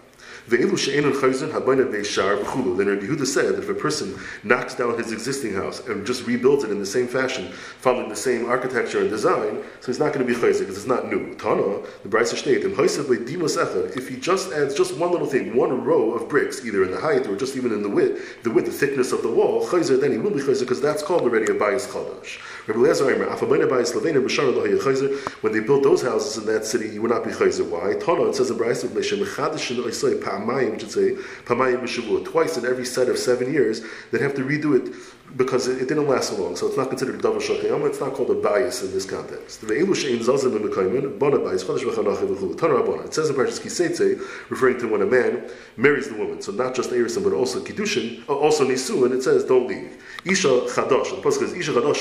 Chayzin. 0.48 1.50
Then 2.78 2.88
Rabbi 2.88 3.06
Yehuda 3.06 3.26
said 3.26 3.56
that 3.56 3.64
if 3.64 3.70
a 3.70 3.74
person 3.74 4.16
knocks 4.44 4.76
down 4.76 4.98
his 4.98 5.12
existing 5.12 5.54
house 5.54 5.86
and 5.88 6.06
just 6.06 6.26
rebuilds 6.26 6.64
it 6.64 6.72
in 6.72 6.80
the 6.80 6.86
same 6.86 7.08
fashion, 7.08 7.52
following 7.52 8.10
the 8.10 8.16
same 8.16 8.46
architecture 8.46 9.00
and 9.02 9.10
design, 9.10 9.64
so 9.80 9.88
he's 9.88 10.00
not 10.00 10.14
going 10.14 10.26
to 10.26 10.34
be 10.34 10.40
chayzik 10.40 10.60
because 10.60 10.78
it's 10.78 10.86
not 10.86 11.08
new. 11.08 11.36
Tana, 11.36 11.82
the 12.04 12.10
Brisa 12.10 12.36
state, 12.38 12.64
if 13.96 14.08
he 14.08 14.16
just 14.18 14.52
adds 14.54 14.74
just 14.74 14.96
one 14.98 15.12
little 15.12 15.28
thing, 15.28 15.56
one 15.56 15.84
row 15.84 16.12
of 16.12 16.30
bricks, 16.30 16.64
either 16.66 16.84
in 16.84 16.92
the 16.92 17.00
height 17.00 17.28
or 17.28 17.36
just 17.36 17.56
even 17.56 17.72
in 17.72 17.82
the 17.82 17.90
width, 17.90 18.44
the 18.44 18.52
width, 18.52 18.68
the 18.68 18.72
thickness 18.72 19.12
of 19.12 19.22
the 19.22 19.30
wall, 19.30 19.66
chayzer, 19.68 20.00
then 20.00 20.12
he 20.12 20.18
will 20.18 20.32
be 20.32 20.40
chayzer 20.40 20.62
because 20.62 20.82
that's 20.82 21.04
called 21.04 21.22
already 21.22 21.46
a 21.52 21.56
bayis 21.56 21.88
chadash. 21.88 22.40
When 25.42 25.54
they 25.54 25.60
built 25.60 25.84
those 25.84 26.02
houses 26.02 26.38
in 26.38 26.46
that 26.54 26.66
city, 26.66 26.90
you 26.90 27.02
would 27.02 27.12
not 27.12 27.24
be 27.24 27.32
chayzer. 27.32 27.66
Why? 27.68 27.94
Tana, 27.96 28.30
it 28.30 28.36
says 28.36 28.52
in 28.52 28.58
Brisa, 28.58 28.90
which 30.72 30.82
should 30.82 30.92
say 30.92 31.12
Pamayim 31.46 31.82
twice 32.26 32.58
in 32.58 32.66
every 32.66 32.86
set 32.86 33.10
of 33.10 33.18
seven 33.18 33.52
years, 33.52 33.82
they'd 34.12 34.22
have 34.22 34.36
to 34.36 34.44
redo 34.44 34.76
it 34.76 34.94
because 35.38 35.68
it, 35.68 35.82
it 35.82 35.88
didn't 35.88 36.08
last 36.08 36.30
so 36.30 36.42
long. 36.42 36.56
So 36.56 36.68
it's 36.68 36.78
not 36.78 36.90
considered 36.90 37.16
a 37.16 37.22
double 37.22 37.40
shachayam. 37.40 37.86
It's 37.88 38.00
not 38.00 38.14
called 38.14 38.32
a 38.32 38.36
bias 38.36 38.84
in 38.84 38.92
this 38.92 39.06
context. 39.06 39.64
It 39.64 39.68
says 43.14 43.30
in 43.30 43.36
Parshas 43.36 43.60
Kiseitze, 43.60 44.20
referring 44.50 44.80
to 44.80 44.88
when 44.88 45.02
a 45.02 45.06
man 45.06 45.50
marries 45.78 46.08
the 46.10 46.16
woman. 46.16 46.42
So 46.42 46.52
not 46.52 46.76
just 46.76 46.90
Erisin, 46.92 47.24
but 47.24 47.34
also 47.34 47.60
Kiddushin, 47.60 48.28
uh, 48.28 48.36
also 48.36 48.66
Nisun, 48.66 49.12
it 49.12 49.22
says 49.24 49.44
don't 49.46 49.68
leave. 49.68 50.04
Isha 50.26 50.48
Chadash. 50.48 51.12
The 51.12 51.22
Pasuk 51.22 51.40
says 51.40 51.54
Isha 51.54 51.72
Chadash. 51.74 52.00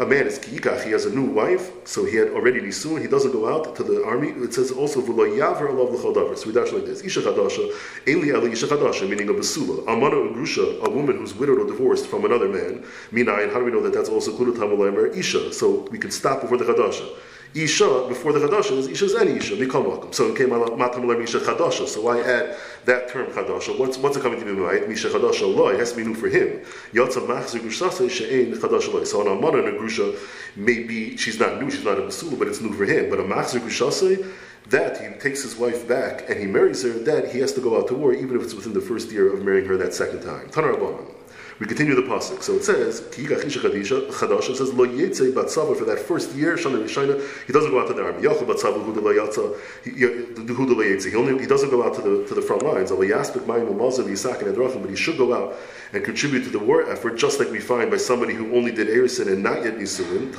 A 0.00 0.06
man 0.06 0.26
is 0.26 0.38
Kiikach, 0.38 0.82
he 0.84 0.90
has 0.92 1.04
a 1.06 1.10
new 1.10 1.24
wife, 1.24 1.70
so 1.84 2.04
he 2.04 2.16
had 2.16 2.28
already 2.28 2.60
Nisun, 2.60 3.00
he 3.00 3.06
doesn't 3.08 3.32
go 3.32 3.48
out 3.52 3.74
to 3.76 3.82
the 3.82 4.04
army. 4.04 4.28
It 4.30 4.54
says 4.54 4.70
also 4.70 5.00
V'lo 5.00 5.26
Yaver 5.28 5.68
Alav 5.68 5.92
L'Chodavar. 5.92 6.36
So 6.38 6.46
we 6.46 6.52
dash 6.52 6.72
like 6.72 6.86
this. 6.86 7.02
Isha 7.02 7.20
Chadasha, 7.22 7.70
Eli 8.06 8.28
Eli 8.28 8.50
Isha 8.52 8.66
Chadasha, 8.66 9.08
meaning 9.08 9.28
a 9.28 9.32
Basula. 9.32 9.86
Amana 9.88 10.16
Ugrusha, 10.16 10.82
a 10.84 10.90
woman 10.90 11.16
who's 11.18 11.34
widowed 11.34 11.63
or 11.64 11.66
divorced 11.66 12.06
from 12.06 12.24
another 12.24 12.48
man. 12.48 12.84
Minayin, 13.12 13.52
how 13.52 13.58
do 13.58 13.64
we 13.64 13.72
know 13.72 13.82
that 13.82 13.92
that's 13.92 14.08
also 14.08 14.30
included 14.30 14.60
Tamalamer? 14.60 15.16
Isha. 15.16 15.52
So 15.52 15.88
we 15.90 15.98
can 15.98 16.10
stop 16.10 16.42
before 16.42 16.58
the 16.58 16.64
Chadasha. 16.64 17.08
Isha, 17.54 18.06
before 18.08 18.32
the 18.32 18.40
Chadasha, 18.40 18.76
is 18.78 18.88
Isha's 18.88 19.14
any 19.14 19.32
Isha, 19.32 19.54
Mikal 19.54 19.86
welcome. 19.86 20.12
So 20.12 20.26
it 20.26 20.36
came 20.36 20.52
out 20.52 20.76
Matam 20.76 21.08
Isha 21.08 21.38
Chadasha. 21.38 21.86
So 21.86 22.02
why 22.02 22.20
add 22.20 22.56
that 22.84 23.08
term 23.08 23.26
Chadasha? 23.26 23.78
What's, 23.78 23.96
what's 23.96 24.16
it 24.16 24.22
coming 24.22 24.40
to 24.40 24.44
be 24.44 24.52
right? 24.52 24.88
Misha 24.88 25.08
Chadasha 25.08 25.54
Lo, 25.54 25.68
it 25.68 25.78
has 25.78 25.92
to 25.92 25.96
be 25.98 26.04
new 26.04 26.14
for 26.14 26.28
him. 26.28 26.60
Yatza 26.92 27.24
Machzer 27.24 27.60
Grushasa 27.60 28.10
She'ein 28.10 28.52
Chadasha 28.54 28.92
Lo. 28.92 29.04
So 29.04 29.20
an 29.20 29.28
Amana 29.28 29.58
and 29.58 29.68
a 29.68 29.78
Grusha, 29.78 30.18
maybe 30.56 31.16
she's 31.16 31.38
not 31.38 31.60
new, 31.60 31.70
she's 31.70 31.84
not 31.84 31.98
a 31.98 32.02
Basula, 32.02 32.36
but 32.38 32.48
it's 32.48 32.60
new 32.60 32.72
for 32.72 32.84
him. 32.84 33.08
But 33.08 33.20
a 33.20 33.22
Machzer 33.22 33.60
Grushasa, 33.60 34.32
that 34.70 35.00
he 35.00 35.08
takes 35.20 35.42
his 35.42 35.56
wife 35.56 35.86
back 35.86 36.28
and 36.28 36.40
he 36.40 36.46
marries 36.46 36.82
her, 36.82 36.90
that 36.90 37.30
he 37.30 37.38
has 37.38 37.52
to 37.52 37.60
go 37.60 37.78
out 37.78 37.86
to 37.88 37.94
war, 37.94 38.14
even 38.14 38.36
if 38.36 38.42
it's 38.42 38.54
within 38.54 38.72
the 38.72 38.80
first 38.80 39.12
year 39.12 39.32
of 39.32 39.44
marrying 39.44 39.66
her 39.66 39.76
that 39.76 39.94
second 39.94 40.22
time. 40.22 40.48
Tanarabanan. 40.48 41.13
We 41.60 41.66
continue 41.66 41.94
the 41.94 42.02
pasuk. 42.02 42.42
So 42.42 42.54
it 42.54 42.64
says, 42.64 43.02
Chadash, 43.02 44.56
says, 44.56 44.74
Lo 44.74 44.86
Yetze 44.86 45.32
Batzava 45.32 45.76
for 45.76 45.84
that 45.84 46.00
first 46.00 46.34
year, 46.34 46.56
Shana 46.56 46.82
Rishina, 46.82 47.22
he 47.46 47.52
doesn't 47.52 47.70
go 47.70 47.80
out 47.80 47.86
to 47.86 47.94
the 47.94 48.02
army. 48.02 48.22
Yachal 48.22 48.44
Batzava 48.44 48.82
Yatza, 48.84 49.56
Huda 49.84 51.04
He 51.10 51.14
only 51.14 51.40
he 51.40 51.46
doesn't 51.46 51.70
go 51.70 51.84
out 51.84 51.94
to 51.94 52.02
the 52.02 52.26
to 52.26 52.34
the 52.34 52.42
front 52.42 52.62
lines. 52.64 52.90
Al 52.90 52.98
Yaspik 52.98 53.44
Mayim 53.44 53.68
Umazav 53.68 54.06
Yisak 54.06 54.42
and 54.42 54.82
but 54.82 54.90
he 54.90 54.96
should 54.96 55.16
go 55.16 55.32
out 55.32 55.54
and 55.92 56.04
contribute 56.04 56.42
to 56.42 56.50
the 56.50 56.58
war 56.58 56.90
effort, 56.90 57.16
just 57.16 57.38
like 57.38 57.50
we 57.50 57.60
find 57.60 57.88
by 57.88 57.98
somebody 57.98 58.34
who 58.34 58.52
only 58.56 58.72
did 58.72 58.88
Erison 58.88 59.28
and 59.28 59.42
not 59.42 59.62
yet 59.62 59.78
Nisuin. 59.78 60.34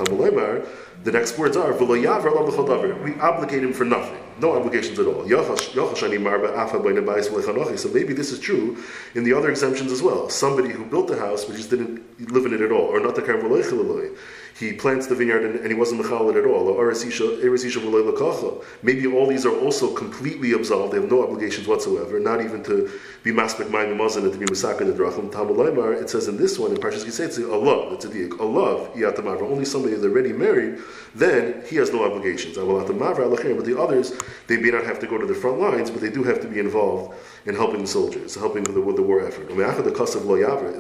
The 1.03 1.12
next 1.12 1.38
words 1.38 1.55
are, 1.55 1.72
We 1.74 2.07
obligate 3.19 3.63
him 3.63 3.74
for 3.74 3.86
nothing 3.86 4.25
no 4.42 4.51
obligations 4.58 5.00
at 5.00 5.08
all. 5.08 5.25
So 7.77 7.89
maybe 7.89 8.13
this 8.13 8.32
is 8.32 8.39
true 8.39 8.77
in 9.13 9.24
the 9.24 9.34
other 9.34 9.50
exemptions 9.50 9.92
as 9.92 10.01
well. 10.01 10.30
Somebody 10.30 10.70
who 10.70 10.86
built 10.86 11.08
the 11.08 11.18
house 11.18 11.46
but 11.46 11.56
just 11.56 11.70
didn't 11.70 12.32
live 12.32 12.46
in 12.46 12.54
it 12.54 12.62
at 12.62 12.72
all, 12.72 12.86
or 12.86 13.00
not 13.00 13.15
the 13.15 13.22
he 14.57 14.71
plants 14.71 15.07
the 15.07 15.15
vineyard 15.15 15.43
and, 15.43 15.59
and 15.59 15.67
he 15.67 15.74
wasn't 15.74 16.01
mechalad 16.01 16.38
at 16.38 16.45
all. 16.45 16.65
Maybe 18.83 19.07
all 19.07 19.27
these 19.27 19.45
are 19.45 19.59
also 19.59 19.93
completely 19.93 20.53
absolved. 20.53 20.93
They 20.93 21.01
have 21.01 21.12
no 21.12 21.24
obligations 21.24 21.67
whatsoever, 21.67 22.21
not 22.21 22.41
even 22.41 22.63
to 22.63 22.89
be 23.24 23.31
maspek 23.31 23.67
ma'im 23.67 23.97
mazan 23.97 24.24
and 24.24 24.31
to 24.31 24.39
be 24.39 24.45
masaka 24.45 24.85
the 24.85 24.93
drachim. 24.93 25.29
Talmud 25.29 25.57
it 26.01 26.09
says 26.09 26.29
in 26.29 26.38
this 26.38 26.57
one 26.57 26.71
in 26.71 26.77
Parshas 26.77 27.03
Kisetzi, 27.03 27.51
Allah, 27.51 27.89
that's 27.89 28.05
a 28.05 28.09
diak. 28.09 28.39
Allah, 28.39 28.88
yatamavra. 28.91 29.41
Only 29.41 29.65
somebody 29.65 29.93
that's 29.95 30.05
already 30.05 30.31
married, 30.31 30.79
then 31.13 31.62
he 31.67 31.75
has 31.75 31.91
no 31.91 32.05
obligations. 32.05 32.55
But 32.55 32.65
the 32.85 33.77
others, 33.77 34.13
they 34.47 34.57
may 34.57 34.69
not 34.69 34.85
have 34.85 35.00
to 35.00 35.07
go 35.07 35.17
to 35.17 35.25
the 35.25 35.35
front 35.35 35.59
lines, 35.59 35.91
but 35.91 36.00
they 36.00 36.12
do 36.12 36.24
have 36.24 36.39
to 36.41 36.47
be 36.47 36.59
involved 36.59 37.13
in 37.45 37.55
helping 37.55 37.81
the 37.81 37.88
soldiers, 37.88 38.35
helping 38.35 38.63
with 38.63 38.75
the, 38.75 38.81
with 38.81 38.95
the 38.95 39.01
war 39.01 39.19
effort. 39.25 39.50
If 39.50 39.55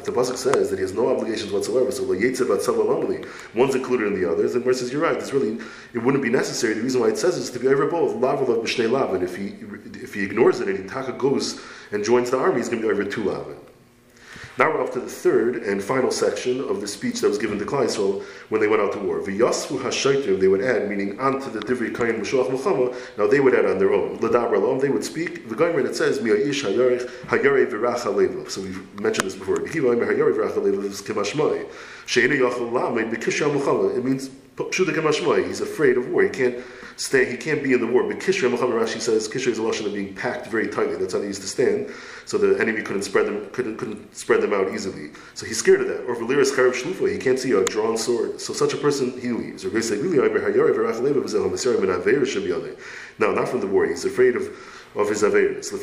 the 0.05 0.11
pasuk 0.11 0.37
says 0.37 0.69
that 0.69 0.77
he 0.77 0.81
has 0.81 0.93
no 0.93 1.09
obligations 1.09 1.51
whatsoever, 1.51 1.91
so 1.91 2.05
one's 3.65 3.75
included 3.75 4.07
in 4.07 4.19
the 4.19 4.29
others, 4.29 4.55
where 4.55 4.71
it 4.71 4.75
says 4.75 4.91
you're 4.91 5.01
right, 5.01 5.17
it's 5.17 5.33
really 5.33 5.57
it 5.93 5.99
wouldn't 5.99 6.23
be 6.23 6.29
necessary. 6.29 6.73
The 6.73 6.81
reason 6.81 7.01
why 7.01 7.09
it 7.09 7.17
says 7.17 7.37
is 7.37 7.49
to 7.51 7.59
be 7.59 7.67
over 7.67 7.87
both 7.87 8.15
lav 8.15 8.41
of 8.41 8.47
b'shnei 8.47 8.89
lav, 8.89 9.13
and 9.13 9.23
if 9.23 9.35
he 9.35 9.53
if 10.01 10.13
he 10.13 10.23
ignores 10.23 10.59
it 10.59 10.67
and 10.67 10.77
he 10.77 10.85
taka 10.85 11.13
goes 11.13 11.59
and 11.91 12.03
joins 12.03 12.31
the 12.31 12.37
army, 12.37 12.57
he's 12.57 12.69
going 12.69 12.81
to 12.81 12.87
be 12.87 12.93
over 12.93 13.03
two 13.03 13.23
lavin. 13.23 13.57
Now 14.57 14.71
we're 14.71 14.83
up 14.83 14.93
to 14.93 15.01
the 15.01 15.09
third 15.09 15.57
and 15.57 15.83
final 15.83 16.11
section 16.11 16.61
of 16.61 16.79
the 16.79 16.87
speech 16.87 17.19
that 17.19 17.27
was 17.27 17.37
given 17.37 17.59
to 17.59 17.65
Klaisel 17.65 18.23
when 18.47 18.61
they 18.61 18.69
went 18.69 18.81
out 18.81 18.93
to 18.93 18.99
war. 18.99 19.19
V'yasfu 19.19 19.81
hashaitim, 19.81 20.39
they 20.39 20.47
would 20.47 20.61
add, 20.61 20.87
meaning 20.89 21.19
onto 21.19 21.51
the 21.51 21.59
divrei 21.59 21.93
kain 21.93 22.21
m'shuach 22.21 22.49
muchama, 22.49 22.95
now 23.17 23.27
they 23.27 23.41
would 23.41 23.53
add 23.53 23.65
on 23.65 23.79
their 23.79 23.91
own. 23.91 24.17
Ladabra 24.19 24.61
lom, 24.61 24.79
they 24.79 24.87
would 24.87 25.03
speak. 25.03 25.49
The 25.49 25.55
Goymer 25.55 25.85
it 25.85 25.93
says, 25.97 26.21
mi'a'ish 26.21 26.63
hayare 26.63 27.69
v'racha 27.69 28.15
leva. 28.15 28.49
So 28.49 28.61
we've 28.61 29.01
mentioned 29.01 29.27
this 29.27 29.35
before. 29.35 29.57
V'hiva 29.57 29.93
hayare 29.97 30.33
v'racha 30.33 30.63
leva 30.63 30.83
is 30.83 31.01
kemashmai. 31.01 31.67
She'ena 32.05 32.35
yachal 32.35 32.71
lamed 32.71 33.13
b'kishya 33.13 33.53
muchama. 33.53 33.97
It 33.97 34.05
means, 34.05 34.29
he's 34.57 35.61
afraid 35.61 35.97
of 35.97 36.09
war. 36.09 36.23
He 36.23 36.29
can't 36.29 36.63
stay, 36.97 37.29
he 37.29 37.37
can't 37.37 37.61
be 37.61 37.73
in 37.73 37.81
the 37.81 37.87
war. 37.87 38.03
But 38.03 38.19
Kishra, 38.19 38.49
Milchama 38.49 38.73
Rashi 38.73 39.01
says, 39.01 39.27
Kishra 39.27 39.51
is 39.51 39.57
a 39.57 39.63
lotion 39.63 39.85
of 39.85 39.93
being 39.93 40.15
packed 40.15 40.47
very 40.47 40.67
tightly. 40.67 40.95
That's 40.95 41.13
how 41.13 41.19
they 41.19 41.27
used 41.27 41.41
to 41.41 41.47
stand. 41.47 41.91
So 42.25 42.37
the 42.37 42.59
enemy 42.59 42.81
couldn't 42.81 43.03
spread 43.03 43.27
them, 43.27 43.49
couldn't, 43.51 43.77
couldn't 43.77 44.15
spread 44.15 44.41
them 44.41 44.53
out 44.53 44.71
easily. 44.73 45.11
So 45.33 45.45
he's 45.45 45.57
scared 45.57 45.81
of 45.81 45.87
that. 45.87 46.05
Or 46.05 46.15
Valiris 46.15 46.55
Kharab 46.55 46.73
Shlufa, 46.73 47.11
he 47.11 47.17
can't 47.17 47.37
see 47.37 47.51
a 47.51 47.63
drawn 47.65 47.97
sword. 47.97 48.39
So 48.39 48.53
such 48.53 48.73
a 48.73 48.77
person, 48.77 49.19
he 49.19 49.29
leaves. 49.31 49.65
Or 49.65 49.69
Now, 53.19 53.31
not 53.31 53.47
from 53.47 53.59
the 53.59 53.67
war. 53.67 53.85
He's 53.85 54.05
afraid 54.05 54.35
of 54.35 54.43
of 54.95 55.09
his 55.09 55.23
Averis. 55.23 55.73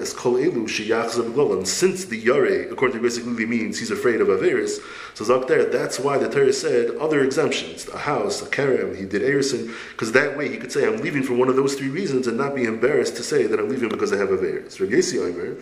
es 0.00 0.12
kol 0.12 0.34
elu 0.34 1.56
And 1.56 1.68
since 1.68 2.04
the 2.04 2.16
Yare, 2.16 2.70
according 2.70 2.96
to 2.96 3.02
basically 3.02 3.46
means 3.46 3.78
he's 3.78 3.90
afraid 3.90 4.20
of 4.20 4.28
Averis, 4.28 4.78
so 5.14 5.24
Zak 5.24 5.48
there, 5.48 5.64
that's 5.64 5.98
why 5.98 6.18
the 6.18 6.28
Torah 6.28 6.52
said 6.52 6.94
other 6.96 7.24
exemptions, 7.24 7.88
a 7.88 7.98
house, 7.98 8.42
a 8.42 8.46
kerem, 8.46 8.96
he 8.96 9.04
did 9.04 9.22
Erison, 9.22 9.74
because 9.90 10.12
that 10.12 10.36
way 10.36 10.48
he 10.48 10.56
could 10.56 10.70
say, 10.70 10.86
I'm 10.86 10.98
leaving 10.98 11.22
for 11.22 11.34
one 11.34 11.48
of 11.48 11.56
those 11.56 11.74
three 11.74 11.88
reasons 11.88 12.26
and 12.26 12.36
not 12.36 12.54
be 12.54 12.64
embarrassed 12.64 13.16
to 13.16 13.22
say 13.22 13.46
that 13.46 13.58
I'm 13.58 13.68
leaving 13.68 13.88
because 13.88 14.12
I 14.12 14.18
have 14.18 14.28
Averis. 14.28 14.78
Rabbi 14.78 14.92
Yesi 14.92 15.18
Omer, 15.18 15.56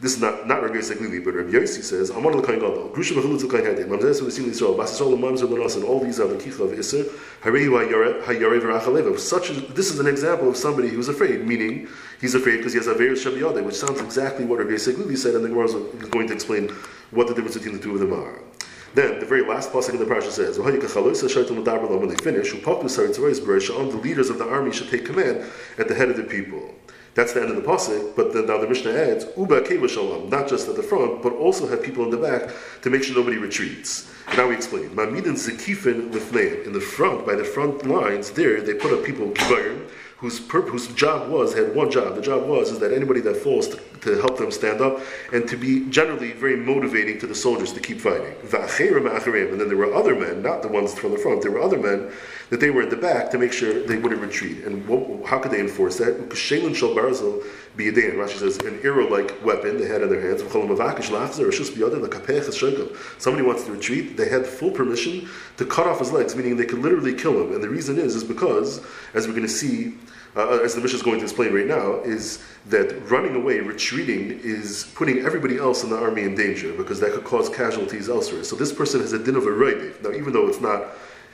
this 0.00 0.14
is 0.14 0.20
not 0.20 0.46
not 0.46 0.62
Rabbi 0.62 0.76
Yosef 0.76 1.00
Lili, 1.00 1.18
but 1.18 1.34
Rabbi 1.34 1.50
Yossi 1.50 1.82
says, 1.82 2.10
"Hamon 2.10 2.36
l'kain 2.36 2.60
gadol, 2.60 2.90
grusha 2.94 3.14
v'chulutz 3.14 3.42
l'kain 3.44 3.64
hadim, 3.64 3.88
mamzes 3.88 4.20
v'sim 4.20 4.44
Yisrael, 4.44 4.76
bas 4.76 4.98
Yisrael 4.98 5.18
mamzer 5.18 5.48
l'nos, 5.48 5.74
and 5.76 5.84
all 5.84 6.00
these 6.00 6.20
are 6.20 6.28
the 6.28 6.36
kicha 6.36 6.60
of 6.60 6.70
Isser, 6.70 7.04
harehu 7.42 7.70
hayarev 8.22 8.60
v'rachalev. 8.60 9.18
Such 9.18 9.50
this 9.74 9.90
is 9.90 9.98
an 9.98 10.06
example 10.06 10.48
of 10.48 10.56
somebody 10.56 10.88
who's 10.88 11.08
afraid, 11.08 11.46
meaning 11.46 11.88
he's 12.20 12.34
afraid 12.34 12.58
because 12.58 12.72
he 12.72 12.78
has 12.78 12.86
a 12.86 12.94
very 12.94 13.16
shabiyade, 13.16 13.62
which 13.64 13.74
sounds 13.74 14.00
exactly 14.00 14.44
what 14.44 14.58
Rabbi 14.58 14.72
Yosef 14.72 14.96
Lili 14.98 15.16
said, 15.16 15.34
and 15.34 15.44
the 15.44 15.48
Gemara 15.48 15.66
is 15.66 15.74
going 16.10 16.28
to 16.28 16.34
explain 16.34 16.70
what 17.10 17.26
the 17.26 17.34
difference 17.34 17.56
between 17.56 17.76
the 17.76 17.82
two 17.82 17.94
of 17.94 18.00
them 18.00 18.12
are. 18.12 18.38
Then 18.94 19.20
the 19.20 19.26
very 19.26 19.42
last 19.42 19.70
pasuk 19.70 19.90
in 19.90 19.98
the 19.98 20.06
parsha 20.06 20.30
says, 20.30 20.58
"When 20.58 20.72
they 20.72 20.86
finish, 22.16 22.52
the 22.52 24.00
leaders 24.02 24.30
of 24.30 24.38
the 24.38 24.44
army 24.44 24.72
should 24.72 24.88
take 24.88 25.04
command 25.04 25.44
at 25.76 25.88
the 25.88 25.94
head 25.94 26.08
of 26.08 26.16
the 26.16 26.22
people." 26.22 26.74
That's 27.14 27.32
the 27.32 27.42
end 27.42 27.50
of 27.50 27.56
the 27.56 27.62
pasuk. 27.62 28.14
But 28.14 28.32
then 28.32 28.46
now 28.46 28.58
the 28.58 28.68
Mishnah 28.68 28.92
adds 28.92 29.26
uba 29.36 29.66
shalom, 29.88 30.28
not 30.28 30.48
just 30.48 30.68
at 30.68 30.76
the 30.76 30.82
front, 30.82 31.22
but 31.22 31.32
also 31.32 31.66
have 31.68 31.82
people 31.82 32.04
in 32.04 32.10
the 32.10 32.16
back 32.16 32.50
to 32.82 32.90
make 32.90 33.02
sure 33.02 33.16
nobody 33.16 33.38
retreats. 33.38 34.10
And 34.28 34.38
now 34.38 34.48
we 34.48 34.54
explain. 34.54 34.94
Mamidin 34.94 35.34
zekifin 35.34 36.10
lifneim 36.12 36.66
in 36.66 36.72
the 36.72 36.80
front 36.80 37.26
by 37.26 37.34
the 37.34 37.44
front 37.44 37.86
lines. 37.86 38.30
There 38.30 38.60
they 38.60 38.74
put 38.74 38.92
up 38.92 39.04
people 39.04 39.28
kibayim 39.30 39.88
whose, 40.18 40.38
whose 40.48 40.88
job 40.88 41.30
was, 41.30 41.54
had 41.54 41.74
one 41.74 41.90
job. 41.90 42.16
The 42.16 42.20
job 42.20 42.46
was 42.46 42.72
is 42.72 42.80
that 42.80 42.92
anybody 42.92 43.20
that 43.20 43.36
falls 43.36 43.68
to, 43.68 43.76
to, 44.00 44.20
help 44.20 44.36
them 44.36 44.50
stand 44.50 44.80
up 44.80 45.00
and 45.32 45.48
to 45.48 45.56
be 45.56 45.88
generally 45.90 46.32
very 46.32 46.56
motivating 46.56 47.20
to 47.20 47.26
the 47.26 47.34
soldiers 47.34 47.72
to 47.72 47.80
keep 47.80 48.00
fighting. 48.00 48.34
And 48.42 49.60
then 49.60 49.68
there 49.68 49.76
were 49.76 49.94
other 49.94 50.16
men, 50.16 50.42
not 50.42 50.62
the 50.62 50.68
ones 50.68 50.92
from 50.94 51.12
the 51.12 51.18
front, 51.18 51.42
there 51.42 51.52
were 51.52 51.62
other 51.62 51.78
men 51.78 52.10
that 52.50 52.60
they 52.60 52.70
were 52.70 52.82
at 52.82 52.90
the 52.90 52.96
back 52.96 53.30
to 53.30 53.38
make 53.38 53.52
sure 53.52 53.82
they 53.82 53.98
wouldn't 53.98 54.20
retreat. 54.20 54.64
And 54.64 54.86
what, 54.88 55.26
how 55.26 55.38
could 55.38 55.52
they 55.52 55.60
enforce 55.60 55.98
that? 55.98 56.18
Rashi 58.16 58.38
says, 58.38 58.58
an 58.58 58.80
arrow-like 58.82 59.44
weapon 59.44 59.78
they 59.78 59.86
had 59.86 60.02
in 60.02 60.08
their 60.08 60.20
hands. 60.20 60.42
Somebody 63.18 63.46
wants 63.46 63.64
to 63.64 63.72
retreat, 63.72 64.16
they 64.16 64.28
had 64.28 64.46
full 64.46 64.70
permission 64.70 65.28
to 65.58 65.64
cut 65.64 65.86
off 65.86 65.98
his 65.98 66.10
legs, 66.10 66.34
meaning 66.34 66.56
they 66.56 66.64
could 66.64 66.80
literally 66.80 67.14
kill 67.14 67.40
him. 67.40 67.52
And 67.54 67.62
the 67.62 67.68
reason 67.68 67.98
is, 67.98 68.14
is 68.14 68.24
because, 68.24 68.80
as 69.14 69.26
we're 69.26 69.34
going 69.34 69.46
to 69.46 69.48
see, 69.48 69.94
uh, 70.36 70.60
as 70.62 70.74
the 70.74 70.80
Mishnah 70.80 70.96
is 70.96 71.02
going 71.02 71.18
to 71.18 71.24
explain 71.24 71.52
right 71.52 71.66
now, 71.66 72.00
is 72.00 72.44
that 72.66 72.92
running 73.10 73.34
away, 73.34 73.60
retreating, 73.60 74.40
is 74.42 74.90
putting 74.94 75.18
everybody 75.20 75.58
else 75.58 75.84
in 75.84 75.90
the 75.90 75.98
army 75.98 76.22
in 76.22 76.34
danger 76.34 76.72
because 76.72 77.00
that 77.00 77.12
could 77.12 77.24
cause 77.24 77.48
casualties 77.48 78.08
elsewhere. 78.08 78.44
So 78.44 78.56
this 78.56 78.72
person 78.72 79.00
has 79.00 79.12
a 79.12 79.18
din 79.18 79.36
of 79.36 79.46
a 79.46 79.52
right. 79.52 80.00
Now, 80.02 80.12
even 80.12 80.32
though 80.32 80.48
it's 80.48 80.60
not 80.60 80.88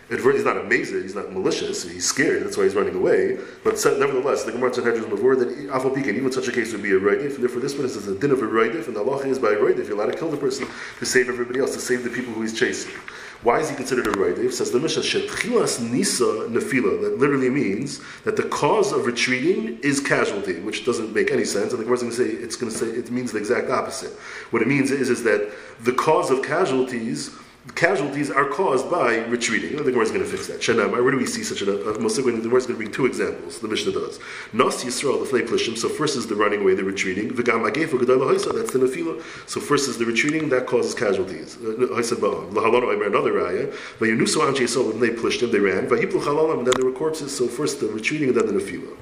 he's 0.09 0.45
not 0.45 0.57
amazing, 0.57 1.03
he's 1.03 1.15
not 1.15 1.33
malicious, 1.33 1.83
he's 1.83 2.07
scared, 2.07 2.45
that's 2.45 2.57
why 2.57 2.65
he's 2.65 2.75
running 2.75 2.95
away. 2.95 3.39
But 3.63 3.83
nevertheless, 3.99 4.45
the 4.45 4.53
Gemara 4.53 4.75
Sanhedrin 4.75 5.09
before 5.09 5.37
that 5.37 5.49
Afal 5.69 5.95
Pekin, 5.95 6.17
even 6.17 6.33
such 6.33 6.49
a 6.49 6.53
case 6.53 6.73
would 6.73 6.83
be 6.83 6.93
a 6.93 7.01
roidif, 7.01 7.35
and 7.35 7.43
therefore 7.43 7.61
this 7.61 7.75
one 7.75 7.85
is 7.85 7.97
a 8.09 8.19
din 8.19 8.31
of 8.31 8.43
a 8.43 8.47
roidif, 8.47 8.87
and 8.87 8.97
the 8.97 9.01
Allah 9.01 9.19
is 9.27 9.39
by 9.39 9.51
a 9.51 9.57
roidif, 9.57 9.87
you're 9.89 9.97
allowed 9.97 10.13
to 10.13 10.19
kill 10.19 10.31
the 10.31 10.37
person 10.37 10.67
to 10.99 11.07
save 11.07 11.29
everybody 11.29 11.61
else, 11.61 11.75
to 11.75 11.81
save 11.81 12.05
the 12.05 12.11
people 12.11 12.33
who 12.33 12.43
he's 12.43 12.59
chasing. 12.59 12.93
Why 13.43 13.61
is 13.61 13.69
he 13.69 13.77
considered 13.77 14.07
a 14.07 14.13
roidif? 14.13 14.53
Says 14.53 14.71
the 14.71 14.81
Mishnah, 14.81 15.03
Shetchilas 15.03 15.79
Nisa 15.79 16.25
Nefila, 16.25 17.03
that 17.03 17.19
literally 17.19 17.51
means 17.51 18.01
that 18.25 18.37
the 18.37 18.45
cause 18.45 18.91
of 18.91 19.05
retreating 19.05 19.79
is 19.81 20.01
casualty, 20.01 20.61
which 20.61 20.87
doesn't 20.87 21.13
make 21.13 21.31
any 21.31 21.45
sense, 21.45 21.73
and 21.73 21.81
the 21.81 21.85
Gemara 21.85 21.97
is 21.97 22.03
going 22.03 22.13
to 22.13 22.17
say, 22.17 22.43
it's 22.43 22.57
going 22.57 22.73
to 22.73 22.79
say, 22.79 22.87
it 22.87 23.11
means 23.11 23.33
the 23.33 23.39
exact 23.39 23.71
opposite. 23.71 24.13
What 24.51 24.63
it 24.63 24.69
means 24.69 24.91
is, 24.91 25.11
is 25.11 25.25
that 25.25 25.51
the 25.81 25.93
cause 25.93 26.31
of 26.31 26.43
casualties 26.43 27.37
casualties 27.75 28.31
are 28.31 28.45
caused 28.45 28.91
by 28.91 29.17
retreating. 29.25 29.77
The 29.77 29.85
Gemara 29.85 30.03
is 30.03 30.11
going 30.11 30.23
to 30.23 30.29
fix 30.29 30.47
that. 30.49 30.61
Shanamar, 30.61 31.03
where 31.03 31.11
do 31.11 31.17
we 31.17 31.27
see 31.27 31.43
such 31.43 31.63
a, 31.63 31.67
most 31.99 32.17
the 32.17 32.23
Gemara 32.23 32.57
is 32.57 32.67
going 32.67 32.79
to 32.79 32.85
bring 32.85 32.93
two 32.93 33.07
examples. 33.07 33.61
The 33.61 33.69
Mishnah 33.69 33.93
does. 33.93 34.21
Nas 34.53 34.85
Yisrael, 34.85 35.29
the 35.31 35.43
Plishtim. 35.43 35.77
So 35.79 35.89
first 35.89 36.17
is 36.17 36.27
the 36.27 36.35
running 36.35 36.61
away, 36.61 36.75
the 36.75 36.85
retreating. 36.85 37.31
V'gam 37.31 37.69
Agefu 37.71 37.99
Hoysa. 38.01 38.55
That's 38.55 38.73
the 38.73 38.81
Nefila. 38.81 39.23
So 39.49 39.61
first 39.61 39.89
is 39.89 39.97
the 39.97 40.05
retreating 40.05 40.51
that 40.51 40.67
causes 40.67 40.95
casualties. 40.95 41.57
Uh, 41.57 41.89
Hoysa 41.95 42.17
Ba'am. 42.17 42.53
Lahalano 42.53 42.93
Omer 42.93 43.07
another 43.07 43.33
raya. 43.33 43.75
V'yunusu 43.99 44.47
Anche 44.47 44.61
Yisrael 44.61 44.89
when 44.89 45.01
they 45.01 45.09
Plishtim 45.09 45.51
they 45.51 45.61
ran. 45.61 45.87
V'yiplu 45.87 46.21
Chalalam 46.23 46.59
and 46.59 46.67
then 46.67 46.75
there 46.77 46.85
were 46.85 46.97
corpses. 46.97 47.35
So 47.37 47.49
first 47.49 47.81
the 47.81 47.87
retreating 47.87 48.29
and 48.29 48.37
then 48.37 48.47
the 48.47 48.61
Nefila. 48.61 48.95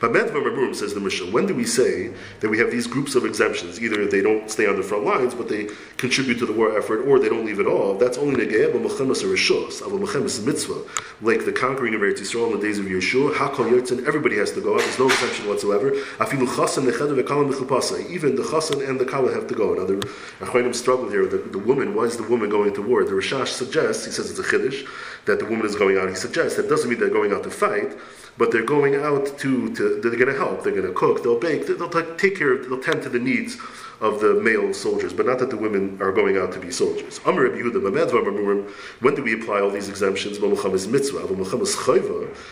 But 0.00 0.12
Medva 0.12 0.74
says 0.74 0.94
the 0.94 1.00
Mishnah. 1.00 1.30
When 1.30 1.46
do 1.46 1.54
we 1.54 1.64
say 1.64 2.12
that 2.40 2.48
we 2.48 2.58
have 2.58 2.70
these 2.70 2.86
groups 2.86 3.14
of 3.14 3.24
exemptions? 3.24 3.80
Either 3.80 4.06
they 4.06 4.22
don't 4.22 4.50
stay 4.50 4.66
on 4.66 4.76
the 4.76 4.82
front 4.82 5.04
lines, 5.04 5.34
but 5.34 5.48
they 5.48 5.68
contribute 5.96 6.38
to 6.38 6.46
the 6.46 6.52
war 6.52 6.76
effort, 6.76 7.06
or 7.06 7.18
they 7.18 7.28
don't 7.28 7.44
leave 7.44 7.60
at 7.60 7.66
all. 7.66 7.94
That's 7.96 8.18
only 8.18 8.44
Negeah, 8.44 8.72
but 8.72 8.82
Mechemes 8.82 9.22
Rishos, 9.22 9.82
Avol 9.82 10.00
Mechemes 10.04 10.44
Mitzvah, 10.44 10.82
like 11.22 11.44
the 11.44 11.52
conquering 11.52 11.94
of 11.94 12.00
Eretz 12.00 12.20
Yisrael 12.20 12.52
in 12.52 12.60
the 12.60 12.66
days 12.66 12.78
of 12.78 12.86
Yeshua, 12.86 13.34
Hakol 13.34 13.70
Yertzin, 13.70 14.06
everybody 14.06 14.36
has 14.36 14.52
to 14.52 14.60
go 14.60 14.74
out, 14.74 14.80
there's 14.80 14.98
no 14.98 15.06
exemption 15.06 15.48
whatsoever. 15.48 15.90
Afilu 16.18 16.46
Chasan 16.46 16.90
Nechadu 16.90 17.20
Vekalam 17.20 17.52
Mechupasa, 17.52 18.08
even 18.10 18.34
the 18.36 18.42
Chasan 18.42 18.86
and 18.86 18.98
the 19.00 19.04
Kala 19.04 19.32
have 19.32 19.46
to 19.46 19.54
go. 19.54 19.74
Now 19.74 19.84
the 19.84 19.94
Achronim 20.40 20.74
struggle 20.74 21.08
here, 21.08 21.26
the, 21.26 21.38
the 21.38 21.58
woman, 21.58 21.94
why 21.94 22.04
is 22.04 22.16
the 22.16 22.24
woman 22.24 22.50
going 22.50 22.74
to 22.74 22.82
war? 22.82 23.04
The 23.04 23.12
Rishash 23.12 23.48
suggests, 23.48 24.04
he 24.04 24.10
says 24.10 24.30
it's 24.30 24.38
a 24.38 24.42
Chiddush, 24.42 24.86
that 25.26 25.38
the 25.38 25.46
woman 25.46 25.66
is 25.66 25.74
going 25.74 25.98
out. 25.98 26.08
He 26.08 26.14
suggests 26.14 26.56
that 26.56 26.68
doesn't 26.68 26.88
mean 26.88 26.98
they're 26.98 27.08
going 27.08 27.32
out 27.32 27.42
to 27.44 27.50
fight, 27.50 27.96
but 28.36 28.50
they're 28.50 28.64
going 28.64 28.96
out 28.96 29.38
to, 29.38 29.74
to 29.74 30.00
they're 30.00 30.16
going 30.16 30.26
to 30.26 30.36
help, 30.36 30.62
they're 30.62 30.72
going 30.72 30.86
to 30.86 30.92
cook, 30.92 31.22
they'll 31.22 31.38
bake, 31.38 31.66
they'll, 31.66 31.88
take 32.16 32.36
care, 32.36 32.56
they'll 32.58 32.82
tend 32.82 33.02
to 33.02 33.08
the 33.08 33.18
needs 33.18 33.58
of 34.00 34.20
the 34.20 34.34
male 34.34 34.74
soldiers, 34.74 35.12
but 35.12 35.26
not 35.26 35.38
that 35.38 35.50
the 35.50 35.56
women 35.56 35.96
are 36.02 36.12
going 36.12 36.36
out 36.36 36.52
to 36.52 36.58
be 36.58 36.70
soldiers. 36.70 37.18
When 37.18 39.14
do 39.14 39.22
we 39.22 39.34
apply 39.40 39.60
all 39.60 39.70
these 39.70 39.88
exemptions? 39.88 40.40
Mitzvah. 40.40 41.20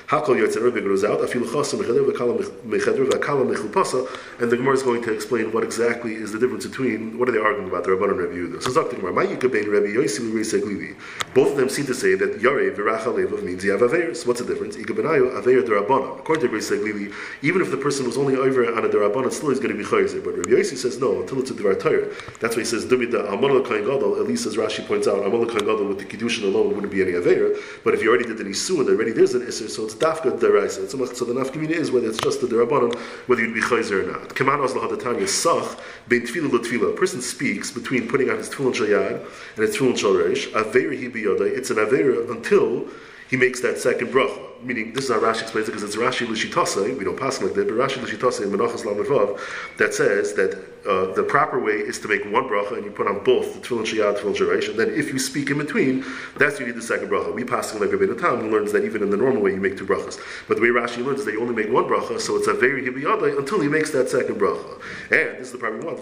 Hakol 0.09 0.85
goes 0.85 1.05
out. 1.05 1.21
And 4.41 4.51
the 4.51 4.57
Gemara 4.57 4.75
is 4.75 4.83
going 4.83 5.03
to 5.03 5.13
explain 5.13 5.53
what 5.53 5.65
exactly 5.65 6.15
is 6.15 6.33
the 6.33 6.39
difference 6.39 6.67
between 6.67 7.19
what 7.19 7.29
are 7.29 7.33
they 7.33 7.39
arguing 7.39 7.69
about 7.69 7.85
the 7.85 7.91
Rabban 7.91 8.11
and 8.11 8.19
Rabbi 8.19 8.35
Yehuda. 8.35 8.63
So 8.63 8.71
Both 11.35 11.51
of 11.51 11.57
them 11.57 11.69
seem 11.69 11.87
to 11.87 11.95
say 11.95 12.15
that 12.15 12.41
Yare 12.41 12.71
v'racha 12.71 13.43
means 13.43 13.65
you 13.65 13.73
have. 13.73 13.83
What's 13.83 14.41
the 14.41 14.47
difference? 14.47 14.77
According 15.79 16.49
to 16.51 16.57
Reiseg 16.57 16.83
even 17.43 17.63
if 17.63 17.71
the 17.71 17.77
person 17.77 18.07
was 18.07 18.17
only 18.17 18.37
over 18.37 18.65
on 18.75 18.85
a 18.85 18.89
derabbanon, 18.89 19.33
still 19.33 19.51
he's 19.51 19.59
going 19.59 19.77
to 19.77 19.79
be 19.79 19.85
chayzer. 19.85 20.23
But 20.23 20.37
Rabbi 20.37 20.51
Yosi 20.51 20.77
says 20.77 20.99
no 20.99 21.21
until 21.21 21.41
it's 21.41 21.51
a 21.51 21.55
Dvar 21.55 21.79
Torah. 21.81 22.09
That's 22.41 22.57
why 22.57 22.63
he 22.63 22.67
says, 22.67 22.85
Dumida 22.85 23.33
Amal 23.33 23.61
Kain 23.63 23.85
Gadol, 23.85 24.17
at 24.17 24.27
least 24.27 24.47
as 24.47 24.57
Rashi 24.57 24.87
points 24.87 25.07
out, 25.07 25.25
Amal 25.25 25.47
Kain 25.47 25.61
Gadol 25.61 25.87
with 25.87 25.99
the 25.99 26.05
Kiddushin 26.05 26.45
alone 26.45 26.75
wouldn't 26.75 26.93
be 26.93 27.03
any 27.03 27.13
Aveira, 27.13 27.57
but 27.85 27.95
if 27.95 28.03
you 28.03 28.09
already 28.09 28.25
did 28.25 28.39
an 28.41 28.47
Isu 28.47 28.89
already 28.89 29.13
there's 29.13 29.35
an 29.35 29.43
Isser, 29.43 29.69
so 29.69 29.85
it's 29.85 29.95
Dafka 29.95 30.39
Deraisa. 30.39 30.89
So 30.89 31.25
the 31.25 31.33
Nafkamina 31.33 31.71
is 31.71 31.91
whether 31.91 32.09
it's 32.09 32.19
just 32.19 32.41
the 32.41 32.47
Derabanan, 32.47 32.95
whether 33.27 33.43
you'd 33.43 33.55
be 33.55 33.61
Chayzer 33.61 34.03
or 34.05 34.13
not. 34.13 34.35
Kaman 34.35 34.59
Ozla 34.59 34.89
Hadatanya 34.89 35.29
Sach, 35.29 35.79
Bein 36.09 36.23
Tfila 36.23 36.49
Latfila. 36.49 36.93
A 36.93 36.97
person 36.97 37.21
speaks 37.21 37.71
between 37.71 38.09
putting 38.09 38.31
on 38.31 38.39
his 38.39 38.49
Tfilin 38.49 38.75
Shayad 38.75 39.21
and 39.57 39.67
his 39.67 39.77
Tfilin 39.77 39.95
Shalresh, 39.95 40.51
Aveira 40.53 40.99
Hi 40.99 41.09
Biyodai, 41.09 41.57
it's 41.57 41.71
an 41.71 41.77
Aveira 41.77 42.31
until 42.31 42.89
he 43.29 43.37
makes 43.37 43.61
that 43.61 43.79
second 43.79 44.09
bracha 44.09 44.52
meaning 44.65 44.93
this 44.93 45.05
is 45.05 45.11
how 45.11 45.19
Rashi 45.19 45.43
explains 45.43 45.69
it 45.69 45.73
because 45.73 45.83
it's 45.83 45.97
Rashi 45.97 46.27
Lishitase, 46.27 46.97
we 46.97 47.05
don't 47.05 47.19
pass 47.19 47.43
like 47.43 47.55
that, 47.55 47.67
but 47.69 47.75
Rashi 47.75 47.99
Lishitase 47.99 48.43
in 48.43 48.51
Menachas 48.51 48.85
Lamavav 48.85 49.39
that 49.79 49.95
says 49.95 50.35
that 50.35 50.59
uh, 50.87 51.13
the 51.13 51.23
proper 51.23 51.61
way 51.61 51.75
is 51.75 51.99
to 52.01 52.09
make 52.09 52.25
one 52.25 52.45
bracha 52.45 52.77
and 52.77 52.85
you 52.85 52.91
put 52.91 53.07
on 53.07 53.23
both 53.23 53.55
the 53.55 53.61
Tefillin 53.61 53.87
Shiyad, 53.87 54.19
Tefillin 54.19 54.35
Shiraish, 54.35 54.69
and 54.69 54.79
then 54.79 54.91
if 54.91 55.13
you 55.13 55.19
speak 55.19 55.51
in 55.51 55.59
between, 55.59 56.05
that's 56.39 56.59
you 56.59 56.67
need 56.67 56.75
the 56.75 56.83
second 56.83 57.09
bracha. 57.09 57.33
We 57.35 57.45
pass 57.45 57.73
like 57.75 57.91
Rabbeinu 57.91 58.21
Tam 58.21 58.41
who 58.41 58.51
learns 58.51 58.73
that 58.73 58.85
even 58.85 59.03
in 59.03 59.11
the 59.11 59.17
normal 59.17 59.43
way 59.43 59.53
you 59.53 59.61
make 59.61 59.77
two 59.77 59.87
brachas. 59.87 60.19
But 60.49 60.57
the 60.57 60.63
way 60.63 60.69
Rashi 60.69 61.05
learns 61.05 61.21
is 61.21 61.27
that 61.27 61.33
you 61.33 61.41
only 61.41 61.55
make 61.55 61.73
one 61.73 61.85
bracha, 61.85 62.21
so 62.21 62.37
it's 62.37 62.49
a 62.49 62.55
very 62.55 62.83
hibiyadai 62.83 63.39
until 63.39 63.61
he 63.61 63.69
makes 63.69 63.91
that 63.93 64.09
second 64.09 64.41
bracha. 64.41 64.81
And 65.11 65.39
this 65.39 65.53
is 65.53 65.53
the 65.53 65.59
we 65.59 65.81
want. 65.81 66.01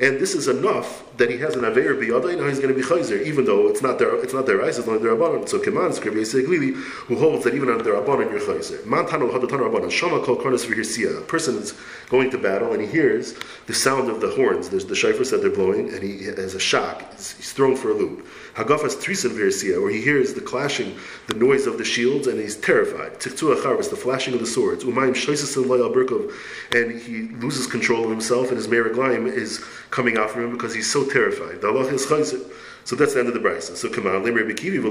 And 0.00 0.20
this 0.20 0.34
is 0.34 0.48
enough 0.48 1.04
that 1.16 1.30
he 1.30 1.38
has 1.38 1.56
an 1.56 1.64
aver 1.64 1.94
biyadai, 1.94 2.38
now 2.38 2.48
he's 2.48 2.60
going 2.60 2.74
to 2.74 2.76
be 2.80 2.82
chayzer, 2.82 3.24
even 3.24 3.44
though 3.44 3.68
it's 3.68 3.82
not 3.82 3.98
their 3.98 4.14
it's 4.22 4.32
not 4.32 4.46
their 4.46 4.64
eyes, 4.64 4.78
it's 4.78 4.88
only 4.88 5.02
their 5.02 5.14
rabbanon. 5.14 5.48
So 5.48 5.58
Keman 5.58 5.90
Seglili, 5.90 6.74
who 6.74 7.16
holds 7.16 7.44
that 7.44 7.54
even 7.54 7.68
under 7.68 7.82
the 7.82 7.90
Rabbanon 7.90 8.30
you're 8.30 8.40
chayzer. 8.40 8.82
Mantano 8.84 9.30
hadatan 9.30 9.60
Rabbanon, 9.60 9.90
Shama 9.90 10.20
kol 10.20 10.36
karnas. 10.36 10.62
A 10.72 11.20
person 11.22 11.56
is 11.56 11.74
going 12.08 12.30
to 12.30 12.38
battle 12.52 12.72
and 12.72 12.82
he 12.82 12.88
hears 12.88 13.34
the 13.66 13.74
sound 13.74 14.10
of 14.10 14.20
the 14.20 14.30
horns. 14.30 14.68
There's 14.68 14.84
the 14.84 14.94
shofars 14.94 15.30
that 15.30 15.40
they're 15.40 15.50
blowing, 15.50 15.92
and 15.92 16.02
he 16.02 16.24
has 16.24 16.54
a 16.54 16.60
shock. 16.60 16.96
He's, 17.12 17.52
thrown 17.52 17.76
for 17.76 17.90
a 17.90 17.94
loop. 17.94 18.26
Hagafas 18.54 18.96
trisan 18.96 19.30
v'hirsiya, 19.30 19.80
where 19.82 19.90
he 19.90 20.00
hears 20.00 20.34
the 20.34 20.40
clashing, 20.40 20.96
the 21.26 21.34
noise 21.34 21.66
of 21.66 21.78
the 21.78 21.84
shields, 21.84 22.26
and 22.26 22.38
he's 22.40 22.56
terrified. 22.56 23.20
Tiktu 23.20 23.54
acharvas, 23.54 23.90
the 23.90 23.96
flashing 23.96 24.34
of 24.34 24.40
the 24.40 24.46
swords. 24.46 24.84
Umayim 24.84 25.14
shoisasin 25.14 25.66
loyal 25.66 25.90
berkov, 25.90 26.32
and 26.72 27.00
he 27.00 27.34
loses 27.44 27.66
control 27.66 28.04
of 28.04 28.10
himself, 28.10 28.48
and 28.48 28.56
his 28.56 28.68
meriglaim 28.68 29.26
is 29.26 29.62
coming 29.90 30.16
out 30.16 30.30
from 30.30 30.44
him 30.44 30.52
because 30.52 30.74
he's 30.74 30.90
so 30.90 31.08
terrified. 31.08 31.60
The 31.60 31.68
is 31.68 32.06
chayzer. 32.06 32.42
So 32.84 32.96
that's 32.96 33.14
the 33.14 33.20
end 33.20 33.28
of 33.28 33.34
the 33.34 33.40
brisa. 33.40 33.76
So 33.76 33.88
come 33.88 34.06
on, 34.06 34.24
Kivi 34.24 34.82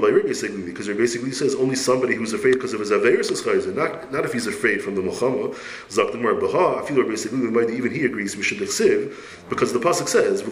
because 0.66 0.88
Rabbi 0.88 0.98
basically 0.98 1.32
says 1.32 1.54
only 1.54 1.76
somebody 1.76 2.14
who's 2.14 2.32
afraid 2.32 2.52
because 2.52 2.72
of 2.72 2.80
his 2.80 2.90
averis 2.90 3.30
is 3.30 3.42
chayzer, 3.42 3.74
not 3.74 4.10
not 4.12 4.24
if 4.24 4.32
he's 4.32 4.46
afraid 4.46 4.82
from 4.82 4.94
the 4.94 5.02
muchama. 5.02 5.54
Zakdamar 5.88 6.40
baha. 6.40 6.82
I 6.82 6.86
feel 6.86 6.96
Rabbi 6.98 7.12
Seglili 7.12 7.70
even 7.74 7.92
he 7.92 8.04
agrees 8.04 8.36
we 8.36 8.42
should 8.42 8.58
exiv 8.58 9.14
because 9.48 9.72
the 9.72 9.78
pasuk 9.78 10.08
says. 10.08 10.42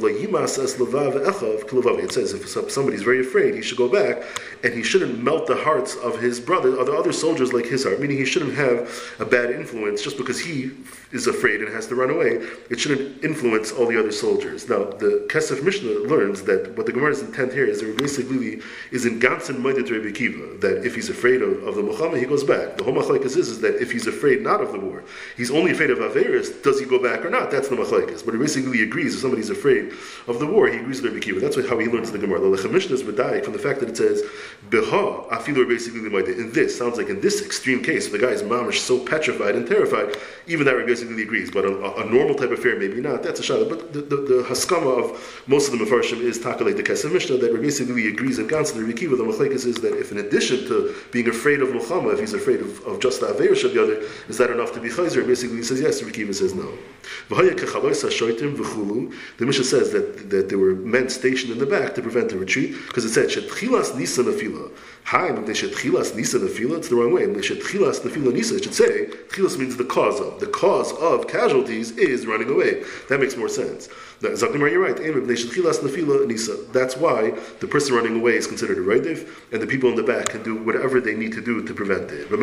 It 2.00 2.12
says 2.12 2.34
if 2.34 2.70
somebody's 2.70 3.02
very 3.02 3.20
afraid, 3.20 3.54
he 3.54 3.62
should 3.62 3.78
go 3.78 3.88
back 3.88 4.22
and 4.62 4.74
he 4.74 4.82
shouldn't 4.82 5.22
melt 5.22 5.46
the 5.46 5.56
hearts 5.56 5.96
of 5.96 6.20
his 6.20 6.40
brother, 6.40 6.78
other 6.78 6.94
other 6.94 7.12
soldiers 7.12 7.52
like 7.52 7.66
his 7.66 7.84
heart. 7.84 8.00
Meaning 8.00 8.18
he 8.18 8.24
shouldn't 8.24 8.54
have 8.54 8.90
a 9.18 9.24
bad 9.24 9.50
influence 9.50 10.02
just 10.02 10.16
because 10.16 10.40
he 10.40 10.70
is 11.12 11.26
afraid 11.26 11.60
and 11.60 11.72
has 11.72 11.86
to 11.88 11.94
run 11.94 12.10
away. 12.10 12.46
It 12.70 12.78
shouldn't 12.78 13.24
influence 13.24 13.72
all 13.72 13.86
the 13.86 13.98
other 13.98 14.12
soldiers. 14.12 14.68
Now 14.68 14.84
the 14.84 15.26
Kesef 15.28 15.62
Mishnah 15.62 16.08
learns 16.08 16.42
that 16.42 16.76
what 16.76 16.86
the 16.86 16.92
Gemara 16.92 17.12
is 17.12 17.22
intent 17.30 17.52
here 17.52 17.64
is 17.64 17.80
that 17.80 17.86
Rabbi 17.86 18.04
Seglili 18.04 18.62
is 18.90 19.06
in 19.06 19.18
Gansen 19.18 19.62
Moedet 19.62 19.90
Rabbi 19.90 20.12
Kiva, 20.12 20.58
that 20.58 20.84
if 20.84 20.94
he's 20.94 21.08
afraid 21.08 21.42
of, 21.42 21.62
of 21.62 21.76
the 21.76 21.82
Milchama, 21.82 22.18
he 22.18 22.26
goes 22.26 22.44
back. 22.44 22.76
The 22.76 22.84
whole 22.84 22.94
machlekes 22.94 23.36
is, 23.36 23.48
is 23.48 23.60
that 23.60 23.80
if 23.80 23.90
he's 23.92 24.06
afraid 24.06 24.42
not 24.42 24.60
of 24.60 24.72
the 24.72 24.80
war, 24.80 25.04
he's 25.36 25.50
only 25.50 25.70
afraid 25.70 25.90
of 25.90 25.98
Averis, 25.98 26.62
does 26.62 26.80
he 26.80 26.86
go 26.86 27.02
back 27.02 27.24
or 27.24 27.30
not? 27.30 27.50
That's 27.50 27.68
the 27.68 27.76
machlekes. 27.76 28.24
But 28.24 28.34
Rabbi 28.34 28.46
Seglili 28.46 28.82
agrees, 28.82 29.14
if 29.14 29.20
somebody's 29.20 29.50
afraid 29.50 29.92
of 30.26 30.38
the 30.38 30.46
war, 30.46 30.68
he 30.68 30.78
agrees 30.78 31.00
with 31.00 31.12
Rabbi 31.12 31.24
Kiva. 31.24 31.40
That's 31.40 31.56
how 31.68 31.78
he 31.78 31.86
learns 31.86 32.10
the 32.10 32.18
Gemara. 32.18 32.40
The 32.40 32.68
Mishnah 32.68 32.94
is 32.94 33.02
from 33.02 33.52
the 33.52 33.58
fact 33.58 33.80
that 33.80 33.88
it 33.88 33.96
says, 33.96 34.22
Beha, 34.68 35.24
afilu 35.30 35.64
Rabbi 35.64 35.78
Seglili 35.78 36.38
In 36.38 36.52
this, 36.52 36.76
sounds 36.76 36.98
like 36.98 37.08
in 37.08 37.20
this 37.20 37.44
extreme 37.44 37.82
case, 37.82 38.08
the 38.08 38.18
guy 38.18 38.28
is 38.28 38.42
mamish 38.42 38.78
so 38.78 38.98
petrified 38.98 39.54
and 39.54 39.66
terrified, 39.66 40.16
even 40.46 40.66
that 40.66 40.76
Rabbi 40.76 40.92
Seglili 40.92 41.22
agrees. 41.22 41.50
But 41.50 41.64
a, 41.64 42.00
a, 42.00 42.04
normal 42.10 42.34
type 42.34 42.50
of 42.50 42.58
fear, 42.58 42.78
maybe 42.78 43.00
not. 43.00 43.22
That's 43.22 43.40
a 43.40 43.42
shayla. 43.42 43.68
But 43.68 43.92
the, 43.92 44.00
the, 44.00 44.16
the 44.16 44.42
haskama 44.42 45.10
of 45.10 45.44
most 45.46 45.72
of 45.72 45.78
the 45.78 45.84
Mefarshim 45.84 46.20
is 46.20 46.38
takalei 46.38 46.76
the 46.76 46.82
Kesef 46.82 47.10
Mishnah, 47.20 47.36
that 47.36 47.52
Rabbi 47.52 47.64
basically 47.64 48.08
agrees 48.08 48.38
in 48.38 48.46
Gans, 48.46 48.72
the 48.72 48.80
Rikiva, 48.80 49.18
the 49.18 49.24
Machlekes 49.24 49.66
is 49.66 49.76
that 49.76 49.92
if 49.98 50.10
in 50.10 50.16
addition 50.18 50.66
to 50.68 50.94
being 51.12 51.28
afraid 51.28 51.60
of 51.60 51.68
Milchama, 51.68 52.14
if 52.14 52.20
he's 52.20 52.32
afraid 52.32 52.60
of, 52.60 52.82
of 52.86 52.98
just 52.98 53.20
the 53.20 53.26
Aveir 53.26 53.54
the 53.60 53.82
other, 53.82 54.00
is 54.28 54.38
that 54.38 54.48
enough 54.50 54.72
to 54.72 54.80
be 54.80 54.88
Chayzer? 54.88 55.26
Basically 55.26 55.58
he 55.58 55.62
says 55.62 55.82
yes, 55.82 56.00
Rikiva 56.00 56.34
says 56.34 56.54
no. 56.54 56.72
The 57.28 57.44
Mishnah 59.46 59.64
says 59.64 59.92
that, 59.92 60.30
that 60.30 60.48
there 60.48 60.58
were 60.58 60.74
men 60.74 61.10
stationed 61.10 61.52
in 61.52 61.58
the 61.58 61.66
back 61.66 61.94
to 61.96 62.02
prevent 62.02 62.30
the 62.30 62.38
retreat, 62.38 62.74
because 62.88 63.04
it 63.04 63.10
said, 63.10 63.28
Shetchilas 63.28 63.94
Nisan 63.98 64.24
Afila. 64.24 64.70
Hi, 65.04 65.32
they 65.32 65.54
should 65.54 65.72
chilas 65.72 66.14
nisa 66.14 66.38
nefila. 66.38 66.78
It's 66.78 66.88
the 66.88 66.94
wrong 66.94 67.12
way. 67.12 67.26
They 67.26 67.42
should 67.42 67.60
chilas 67.60 68.00
nefila 68.00 68.32
nisa. 68.32 68.56
It 68.56 68.64
should 68.64 68.74
say 68.74 69.06
chilas 69.30 69.58
means 69.58 69.76
the 69.76 69.84
cause 69.84 70.20
of. 70.20 70.38
The 70.38 70.46
cause 70.46 70.92
of 70.92 71.26
casualties 71.26 71.90
is 71.92 72.26
running 72.26 72.48
away. 72.48 72.84
That 73.08 73.18
makes 73.18 73.36
more 73.36 73.48
sense. 73.48 73.88
Zakimar, 74.20 74.70
you're 74.70 74.82
right. 74.82 74.96
That's 76.72 76.96
why 76.96 77.30
the 77.60 77.66
person 77.66 77.94
running 77.94 78.16
away 78.16 78.36
is 78.36 78.46
considered 78.46 78.76
a 78.78 78.82
reidiv, 78.82 79.28
and 79.50 79.62
the 79.62 79.66
people 79.66 79.88
in 79.88 79.96
the 79.96 80.02
back 80.02 80.26
can 80.26 80.42
do 80.42 80.56
whatever 80.56 81.00
they 81.00 81.14
need 81.14 81.32
to 81.32 81.40
do 81.40 81.66
to 81.66 81.74
prevent 81.74 82.10
it. 82.10 82.28
The 82.28 82.36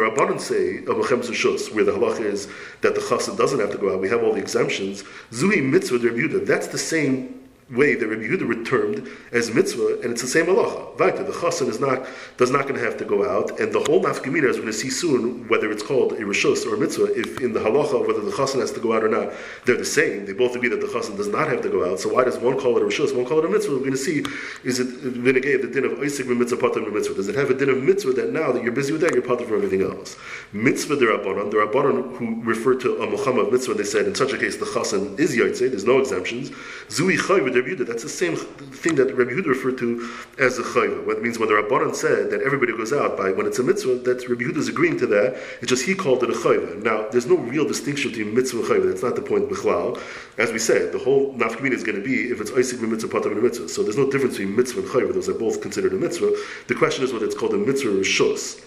Rabbanon. 0.00 0.40
Say 0.42 0.78
of 0.78 0.96
Mechemes 0.96 1.28
Rishus, 1.28 1.72
where 1.74 1.84
the 1.84 1.92
halach 1.92 2.20
is 2.20 2.48
that 2.80 2.94
the 2.94 3.00
chassid 3.00 3.36
doesn't 3.36 3.60
have 3.60 3.70
to 3.70 3.78
go 3.78 3.94
out. 3.94 4.00
We 4.00 4.08
have 4.08 4.22
all 4.22 4.32
the 4.32 4.40
exemptions. 4.40 5.04
Zuhi 5.30 5.62
mitzvah 5.62 5.98
That's 6.40 6.66
the 6.66 6.78
same 6.78 7.41
way 7.70 7.94
that 7.94 8.06
Rabbi 8.06 8.22
Yehuda 8.22 8.66
termed 8.66 9.08
as 9.32 9.54
mitzvah, 9.54 10.00
and 10.02 10.12
it's 10.12 10.22
the 10.22 10.28
same 10.28 10.46
halacha. 10.46 10.96
Vaita, 10.96 11.26
the 11.26 11.32
chassan 11.32 11.68
is 11.68 11.80
not 11.80 12.06
does 12.36 12.50
not 12.50 12.62
going 12.62 12.74
to 12.74 12.80
have 12.80 12.96
to 12.98 13.04
go 13.04 13.28
out, 13.28 13.58
and 13.60 13.72
the 13.72 13.80
whole 13.80 14.02
nafkamina, 14.02 14.42
we're 14.42 14.52
going 14.52 14.66
to 14.66 14.72
see 14.72 14.90
soon, 14.90 15.48
whether 15.48 15.70
it's 15.70 15.82
called 15.82 16.12
a 16.12 16.16
rishus 16.16 16.66
or 16.66 16.74
a 16.74 16.78
mitzvah, 16.78 17.18
if 17.18 17.40
in 17.40 17.52
the 17.52 17.60
halacha 17.60 18.06
whether 18.06 18.20
the 18.20 18.30
chassan 18.30 18.60
has 18.60 18.72
to 18.72 18.80
go 18.80 18.92
out 18.92 19.02
or 19.02 19.08
not, 19.08 19.32
they're 19.64 19.76
the 19.76 19.84
same. 19.84 20.26
They 20.26 20.32
both 20.32 20.54
agree 20.54 20.68
that 20.68 20.80
the 20.80 20.86
chassan 20.86 21.16
does 21.16 21.28
not 21.28 21.48
have 21.48 21.62
to 21.62 21.70
go 21.70 21.90
out. 21.90 22.00
So 22.00 22.12
why 22.12 22.24
does 22.24 22.38
one 22.38 22.58
call 22.58 22.76
it 22.76 22.82
a 22.82 22.86
rishus, 22.86 23.14
one 23.14 23.24
call 23.24 23.38
it 23.38 23.44
a 23.44 23.48
mitzvah? 23.48 23.72
We're 23.72 23.78
going 23.78 23.92
to 23.92 23.96
see 23.96 24.24
is 24.64 24.78
it 24.80 24.88
vinegay 24.88 25.60
the 25.62 25.68
din 25.68 25.84
of 25.84 25.92
oisik 25.92 26.26
mitzvah 26.26 26.56
patam 26.56 26.92
mitzvah? 26.92 27.14
Does 27.14 27.28
it 27.28 27.34
have 27.36 27.50
a 27.50 27.54
din 27.54 27.70
of 27.70 27.82
mitzvah 27.82 28.12
that 28.14 28.32
now 28.32 28.52
that 28.52 28.62
you're 28.62 28.72
busy 28.72 28.92
with 28.92 29.00
that 29.02 29.14
you're 29.14 29.22
patam 29.22 29.46
for 29.46 29.56
everything 29.56 29.82
else? 29.82 30.16
Mitzvah 30.52 30.96
the 30.96 31.06
rabbanon, 31.06 31.50
the 31.50 31.56
rabbanon 31.56 32.16
who 32.16 32.42
referred 32.42 32.80
to 32.80 32.96
a 33.02 33.06
milchama 33.06 33.50
mitzvah, 33.50 33.74
they 33.74 33.84
said 33.84 34.06
in 34.06 34.14
such 34.14 34.32
a 34.32 34.38
case 34.38 34.56
the 34.56 34.66
chassan 34.66 35.18
is 35.18 35.36
yaitse. 35.36 35.60
There's 35.60 35.84
no 35.84 35.98
exemptions. 35.98 36.50
Zui 36.88 37.16
chay 37.16 37.40
That's 37.62 38.02
the 38.02 38.08
same 38.08 38.36
thing 38.36 38.96
that 38.96 39.14
Rabbi 39.14 39.30
Yehuda 39.30 39.46
referred 39.46 39.78
to 39.78 40.10
as 40.38 40.58
a 40.58 40.62
chayva. 40.62 41.06
What 41.06 41.22
means 41.22 41.38
when 41.38 41.48
the 41.48 41.54
Rabbanan 41.54 41.94
said 41.94 42.30
that 42.30 42.42
everybody 42.42 42.72
goes 42.76 42.92
out 42.92 43.16
by 43.16 43.30
when 43.30 43.46
it's 43.46 43.58
a 43.58 43.62
mitzvah, 43.62 43.96
that 44.00 44.28
Rabbi 44.28 44.42
Yehuda 44.42 44.56
is 44.56 44.68
agreeing 44.68 44.98
to 44.98 45.06
that. 45.06 45.36
It's 45.60 45.68
just 45.68 45.84
he 45.84 45.94
called 45.94 46.22
it 46.22 46.30
a 46.30 46.32
chayva. 46.32 46.82
Now, 46.82 47.08
there's 47.10 47.26
no 47.26 47.36
real 47.36 47.66
distinction 47.66 48.10
between 48.10 48.34
mitzvah 48.34 48.58
and 48.58 48.68
chayva. 48.68 48.88
That's 48.88 49.02
not 49.02 49.16
the 49.16 49.22
point 49.22 49.48
bichlal. 49.48 50.00
As 50.38 50.52
we 50.52 50.58
said, 50.58 50.92
the 50.92 50.98
whole 50.98 51.34
nafkamina 51.34 51.72
is 51.72 51.84
going 51.84 51.96
to 51.96 52.04
be 52.04 52.30
if 52.30 52.40
it's 52.40 52.50
oisik 52.50 52.80
mitzvah 52.80 53.08
patam 53.08 53.40
mitzvah. 53.40 53.68
So 53.68 53.82
there's 53.82 53.96
no 53.96 54.10
difference 54.10 54.36
between 54.36 54.56
mitzvah 54.56 54.80
and 54.80 54.88
chayva. 54.88 55.14
Those 55.14 55.28
are 55.28 55.34
both 55.34 55.60
considered 55.60 55.92
a 55.92 55.96
mitzvah. 55.96 56.32
The 56.68 56.74
question 56.74 57.04
is 57.04 57.12
whether 57.12 57.26
it's 57.26 57.36
called 57.36 57.54
a 57.54 57.58
mitzvah 57.58 57.90
or 57.90 58.02
shus. 58.02 58.62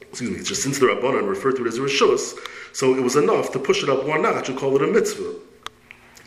Excuse 0.00 0.30
me. 0.30 0.36
It's 0.36 0.48
just 0.48 0.62
since 0.62 0.78
the 0.78 0.86
Rabbanan 0.86 1.28
referred 1.28 1.56
to 1.56 1.64
it 1.64 1.68
as 1.68 1.78
a 1.78 1.80
rishus, 1.80 2.34
so 2.72 2.94
it 2.94 3.02
was 3.02 3.16
enough 3.16 3.52
to 3.52 3.58
push 3.58 3.82
it 3.82 3.88
up 3.88 4.04
one 4.04 4.22
notch 4.22 4.48
and 4.48 4.58
call 4.58 4.74
it 4.76 4.82
a 4.82 4.86
mitzvah 4.86 5.34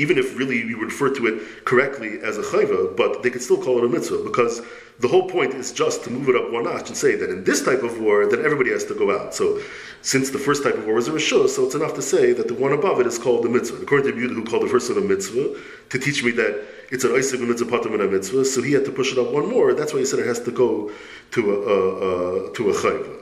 even 0.01 0.17
if 0.17 0.35
really 0.37 0.57
you 0.57 0.81
refer 0.81 1.13
to 1.13 1.27
it 1.27 1.65
correctly 1.65 2.19
as 2.21 2.37
a 2.37 2.41
chayva, 2.41 2.97
but 2.97 3.21
they 3.21 3.29
could 3.29 3.41
still 3.41 3.61
call 3.61 3.77
it 3.77 3.83
a 3.83 3.87
mitzvah 3.87 4.23
because 4.23 4.61
the 4.99 5.07
whole 5.07 5.29
point 5.29 5.53
is 5.53 5.71
just 5.71 6.03
to 6.03 6.09
move 6.09 6.27
it 6.29 6.35
up 6.35 6.51
one 6.51 6.63
notch 6.63 6.87
and 6.87 6.97
say 6.97 7.15
that 7.15 7.29
in 7.29 7.43
this 7.43 7.63
type 7.63 7.83
of 7.83 7.99
war, 7.99 8.25
then 8.25 8.43
everybody 8.43 8.71
has 8.71 8.83
to 8.85 8.95
go 8.95 9.15
out. 9.15 9.33
So, 9.35 9.61
since 10.01 10.31
the 10.31 10.39
first 10.39 10.63
type 10.63 10.75
of 10.75 10.85
war 10.87 10.97
is 10.97 11.07
a 11.07 11.11
rishus, 11.11 11.49
so 11.49 11.65
it's 11.65 11.75
enough 11.75 11.93
to 11.93 12.01
say 12.01 12.33
that 12.33 12.47
the 12.47 12.55
one 12.55 12.71
above 12.71 12.99
it 12.99 13.05
is 13.05 13.19
called 13.19 13.43
the 13.45 13.49
mitzvah. 13.49 13.83
According 13.83 14.11
to 14.11 14.17
Yehuda, 14.17 14.33
who 14.33 14.43
called 14.43 14.63
the 14.63 14.67
first 14.67 14.89
one 14.89 15.03
a 15.03 15.07
mitzvah, 15.07 15.55
to 15.89 15.99
teach 15.99 16.23
me 16.23 16.31
that 16.31 16.63
it's 16.91 17.03
an 17.03 17.11
oisig 17.11 17.47
mitzvah 17.47 17.69
patam 17.69 17.93
and 17.93 18.01
a 18.01 18.07
mitzvah, 18.07 18.43
so 18.45 18.61
he 18.63 18.73
had 18.73 18.85
to 18.85 18.91
push 18.91 19.11
it 19.11 19.19
up 19.19 19.31
one 19.31 19.47
more. 19.47 19.73
That's 19.75 19.93
why 19.93 19.99
he 19.99 20.05
said 20.05 20.19
it 20.19 20.27
has 20.27 20.39
to 20.41 20.51
go 20.51 20.91
to 21.31 21.39
a, 21.53 21.57
a, 21.73 22.49
a 22.49 22.53
to 22.53 22.69
a 22.71 22.73
chayva 22.73 23.20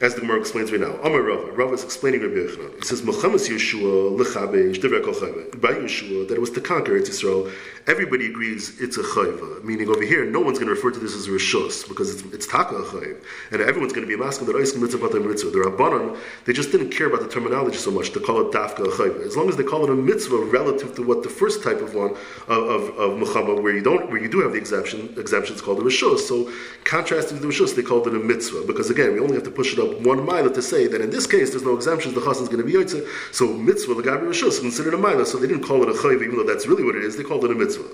as 0.00 0.14
the 0.14 0.22
Gemara 0.22 0.40
explains 0.40 0.72
right 0.72 0.80
now. 0.80 0.94
Amar 1.02 1.20
Rava 1.20 1.74
is 1.74 1.84
explaining 1.84 2.22
Rabbi 2.22 2.34
Yochanan. 2.34 2.74
He 2.76 2.86
says, 2.86 3.02
"Mechamas 3.02 3.48
Yeshua 3.50 4.16
lechabesh 4.18 4.80
kol 5.04 5.60
By 5.60 5.74
Yeshua, 5.74 6.26
that 6.28 6.34
it 6.34 6.40
was 6.40 6.50
to 6.50 6.60
conquer 6.60 6.98
Eretz 6.98 7.10
Yisrael. 7.10 7.52
Everybody 7.86 8.26
agrees 8.26 8.80
it's 8.80 8.96
a 8.96 9.02
chayva. 9.02 9.62
Meaning 9.62 9.90
over 9.90 10.02
here, 10.02 10.24
no 10.24 10.40
one's 10.40 10.58
going 10.58 10.68
to 10.68 10.74
refer 10.74 10.90
to 10.90 10.98
this 10.98 11.14
as 11.14 11.28
rishus 11.28 11.86
because 11.86 12.14
it's, 12.14 12.34
it's 12.34 12.46
taka 12.46 12.76
chayv, 12.76 13.22
and 13.50 13.60
everyone's 13.60 13.92
going 13.92 14.06
to 14.06 14.08
be 14.08 14.16
masking 14.16 14.46
that 14.46 14.56
oiskim 14.56 14.80
mitzvah 14.80 15.20
mitzvah. 15.20 15.50
The 15.50 15.58
Rabbanon, 15.58 16.16
they 16.46 16.54
just 16.54 16.72
didn't 16.72 16.90
care 16.90 17.08
about 17.08 17.20
the 17.20 17.28
terminology 17.28 17.76
so 17.76 17.90
much 17.90 18.10
to 18.12 18.20
call 18.20 18.40
it 18.40 18.52
dafka 18.52 18.86
chayva. 18.86 19.26
As 19.26 19.36
long 19.36 19.50
as 19.50 19.56
they 19.56 19.64
call 19.64 19.84
it 19.84 19.90
a 19.90 19.94
mitzvah 19.94 20.38
relative 20.38 20.94
to 20.94 21.02
what 21.02 21.22
the 21.22 21.28
first 21.28 21.62
type 21.62 21.82
of 21.82 21.94
one 21.94 22.16
of 22.48 22.88
of, 22.98 23.36
of 23.36 23.62
where 23.62 23.74
you 23.74 23.82
don't, 23.82 24.08
where 24.10 24.22
you 24.22 24.30
do 24.30 24.40
have 24.40 24.52
the 24.52 24.58
exemption, 24.58 25.12
exemptions 25.18 25.60
called 25.60 25.78
a 25.78 25.82
rishus. 25.82 26.20
So 26.20 26.50
contrasting 26.84 27.38
to 27.38 27.42
the 27.42 27.52
rishus, 27.52 27.76
they 27.76 27.82
called 27.82 28.06
it 28.06 28.14
a 28.14 28.18
mitzvah 28.18 28.66
because 28.66 28.88
again, 28.88 29.12
we 29.12 29.20
only 29.20 29.34
have 29.34 29.44
to 29.44 29.50
push 29.50 29.74
it 29.74 29.78
up 29.78 29.89
one 29.98 30.24
mile 30.24 30.50
to 30.50 30.62
say 30.62 30.86
that 30.86 31.00
in 31.00 31.10
this 31.10 31.26
case 31.26 31.50
there's 31.50 31.62
no 31.62 31.74
exemptions, 31.74 32.14
the 32.14 32.20
chassan 32.20 32.42
is 32.42 32.48
going 32.48 32.58
to 32.58 32.64
be 32.64 32.72
yotzeh. 32.72 33.06
So 33.34 33.52
mitzvah, 33.52 33.94
the 33.94 34.02
gabi 34.02 34.22
rishus, 34.22 34.48
is 34.48 34.60
considered 34.60 34.94
a 34.94 34.98
mile. 34.98 35.24
So 35.24 35.38
they 35.38 35.46
didn't 35.46 35.64
call 35.64 35.82
it 35.82 35.88
a 35.88 35.92
chayv, 35.92 36.22
even 36.22 36.36
though 36.36 36.44
that's 36.44 36.66
really 36.66 36.84
what 36.84 36.96
it 36.96 37.04
is. 37.04 37.16
They 37.16 37.24
called 37.24 37.44
it 37.44 37.50
a 37.50 37.54
mitzvah. 37.54 37.88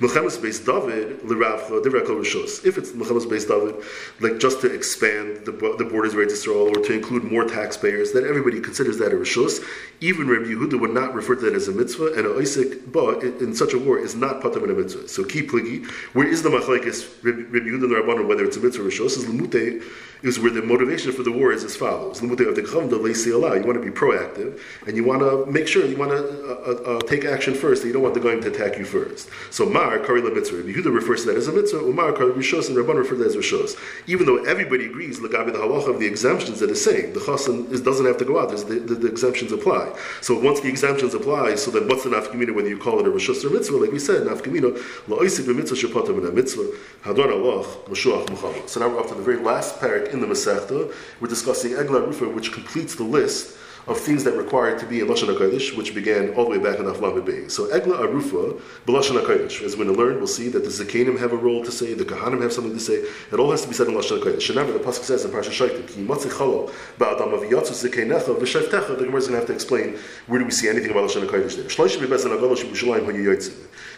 Mechamas 0.00 0.40
based 0.40 0.66
David, 0.66 1.20
liravcha, 1.20 1.82
divreko 1.82 2.20
rishus. 2.22 2.64
If 2.64 2.78
it's 2.78 2.92
mechamas 2.92 3.28
based 3.28 3.48
David, 3.48 3.76
like 4.20 4.38
just 4.38 4.60
to 4.60 4.72
expand 4.72 5.44
the, 5.44 5.52
the 5.52 5.84
borders 5.84 6.14
of 6.14 6.20
Israel 6.20 6.68
or 6.68 6.84
to 6.84 6.92
include 6.92 7.24
more 7.24 7.44
taxpayers, 7.44 8.12
that 8.12 8.24
everybody 8.24 8.60
considers 8.60 8.98
that 8.98 9.12
a 9.12 9.16
rishus. 9.16 9.64
Even 10.00 10.28
Rabbi 10.28 10.46
Yehuda 10.46 10.78
would 10.80 10.94
not 10.94 11.14
refer 11.14 11.34
to 11.34 11.40
that 11.42 11.54
as 11.54 11.68
a 11.68 11.72
mitzvah, 11.72 12.14
and 12.14 12.26
a 12.26 12.38
isaac 12.38 12.86
ba 12.92 13.18
in 13.20 13.54
such 13.54 13.72
a 13.72 13.78
war 13.78 13.98
is 13.98 14.14
not 14.14 14.40
patam 14.40 14.64
in 14.64 14.70
a 14.70 14.74
mitzvah. 14.74 15.08
So 15.08 15.24
keep 15.24 15.50
pligi, 15.50 15.86
where 16.14 16.26
is 16.26 16.42
the 16.42 16.50
machlekes 16.50 17.08
Rabbi 17.24 17.58
Yehuda 17.58 17.82
and 17.82 17.90
the 17.90 17.96
Rabbanon 17.96 18.28
whether 18.28 18.44
it's 18.44 18.56
a 18.56 18.60
mitzvah 18.60 18.84
or 18.84 18.90
rishus 18.90 19.16
is 19.18 19.24
lemute 19.24 19.82
is 20.22 20.38
where 20.38 20.50
the 20.50 20.62
motivation 20.62 21.12
for 21.12 21.22
the 21.22 21.32
war 21.38 21.52
is 21.52 21.64
as 21.64 21.76
follows. 21.76 22.20
You 22.20 22.28
want 22.28 22.38
to 22.38 22.52
be 22.52 23.90
proactive, 23.90 24.60
and 24.86 24.96
you 24.96 25.04
want 25.04 25.20
to 25.20 25.46
make 25.50 25.68
sure, 25.68 25.84
you 25.86 25.96
want 25.96 26.10
to 26.10 26.18
uh, 26.18 26.54
uh, 26.54 26.96
uh, 26.96 27.00
take 27.02 27.24
action 27.24 27.54
first, 27.54 27.82
and 27.82 27.88
you 27.88 27.92
don't 27.92 28.02
want 28.02 28.14
the 28.14 28.20
going 28.20 28.40
to 28.40 28.48
attack 28.48 28.78
you 28.78 28.84
first. 28.84 29.30
So 29.50 29.66
Mar, 29.66 29.98
Kari 29.98 30.22
mitzvah. 30.22 30.62
Yehuda 30.62 30.94
refers 30.94 31.22
to 31.22 31.28
that 31.28 31.36
as 31.36 31.48
a 31.48 31.52
mitzvah, 31.52 31.78
Umar, 31.78 32.12
Kari 32.12 32.32
Rishos, 32.32 32.68
and 32.68 32.76
Rabban 32.76 32.96
refer 32.96 33.16
to 33.16 33.24
that 33.24 33.28
as 33.28 33.36
Rishos. 33.36 33.76
Even 34.06 34.26
though 34.26 34.44
everybody 34.44 34.86
agrees, 34.86 35.20
Lagabi 35.20 35.52
the 35.52 35.58
halacha 35.58 35.88
of 35.88 36.00
the 36.00 36.06
exemptions 36.06 36.60
that 36.60 36.70
is 36.70 36.82
saying, 36.82 37.12
the 37.12 37.20
chasan 37.20 37.84
doesn't 37.84 38.06
have 38.06 38.18
to 38.18 38.24
go 38.24 38.38
out, 38.40 38.50
the, 38.50 38.56
the, 38.74 38.94
the, 38.94 39.08
exemptions 39.08 39.52
apply. 39.52 39.92
So 40.20 40.38
once 40.38 40.60
the 40.60 40.68
exemptions 40.68 41.14
apply, 41.14 41.54
so 41.56 41.70
then 41.70 41.88
what's 41.88 42.04
the 42.04 42.10
nafkamina 42.10 42.54
whether 42.54 42.68
you 42.68 42.78
call 42.78 43.00
it 43.00 43.06
a 43.06 43.10
Rishos 43.10 43.44
or 43.44 43.48
a 43.48 43.52
mitzvah? 43.52 43.76
Like 43.76 43.92
we 43.92 43.98
said, 43.98 44.26
nafkamina, 44.26 44.76
la'oisik 45.08 45.46
b'mitzvah 45.46 45.88
shepatam 45.88 46.18
in 46.18 46.26
a 46.26 46.30
mitzvah, 46.30 46.72
muchavat. 47.04 48.68
So 48.68 48.80
now 48.80 48.88
we're 48.88 49.00
up 49.00 49.08
to 49.08 49.14
the 49.14 49.22
very 49.22 49.38
last 49.38 49.80
parak 49.80 50.12
in 50.12 50.20
the 50.20 50.26
Masechta. 50.26 50.92
We're 51.28 51.34
discussing 51.34 51.72
Egla 51.72 52.06
Rufa, 52.06 52.26
which 52.26 52.52
completes 52.52 52.94
the 52.94 53.02
list 53.02 53.54
of 53.86 53.98
things 53.98 54.24
that 54.24 54.32
require 54.32 54.78
to 54.78 54.86
be 54.86 55.00
in 55.00 55.08
Lashon 55.08 55.28
HaKodesh, 55.28 55.76
which 55.76 55.94
began 55.94 56.32
all 56.32 56.44
the 56.44 56.50
way 56.52 56.58
back 56.58 56.78
in 56.78 56.86
Aflam 56.86 57.22
Bey. 57.22 57.48
So 57.48 57.66
Egla 57.66 58.00
Arufa, 58.00 58.58
B'Lashon 58.86 59.22
HaKodesh. 59.22 59.60
As 59.60 59.76
we're 59.76 59.84
going 59.84 59.94
to 59.94 60.02
learn, 60.02 60.16
we'll 60.16 60.26
see 60.26 60.48
that 60.48 60.64
the 60.64 60.70
Zakanim 60.70 61.18
have 61.18 61.34
a 61.34 61.36
role 61.36 61.62
to 61.66 61.70
say, 61.70 61.92
the 61.92 62.06
Kahanim 62.06 62.40
have 62.40 62.54
something 62.54 62.72
to 62.72 62.80
say. 62.80 63.04
It 63.30 63.34
all 63.38 63.50
has 63.50 63.60
to 63.60 63.68
be 63.68 63.74
said 63.74 63.88
in 63.88 63.92
Lashon 63.92 64.22
HaKodesh. 64.22 64.48
Remember, 64.48 64.72
the 64.72 64.78
Pasuk 64.78 65.04
says 65.04 65.26
in 65.26 65.30
Parsha 65.30 65.50
Shaitim, 65.50 65.86
Ki 65.86 66.02
Matzi 66.02 66.30
Chalo, 66.30 66.72
Ba'adam 66.98 67.38
Aviyatzu 67.38 67.72
Zakeinecha, 67.72 68.34
V'Shavtecha, 68.34 68.96
the 68.96 69.04
Gemara 69.04 69.18
is 69.18 69.28
going 69.28 69.32
to 69.32 69.36
have 69.36 69.46
to 69.48 69.52
explain 69.52 69.98
where 70.28 70.38
do 70.38 70.46
we 70.46 70.50
see 70.50 70.66
anything 70.66 70.90
about 70.90 71.10
Lashon 71.10 71.26
HaKodesh 71.28 71.56
there. 71.56 71.66
Shloishim 71.66 72.06
B'Bezan 72.06 72.34
Agolosh 72.34 72.64
B'Shalayim 72.64 73.04
HaYoyitzim 73.04 73.54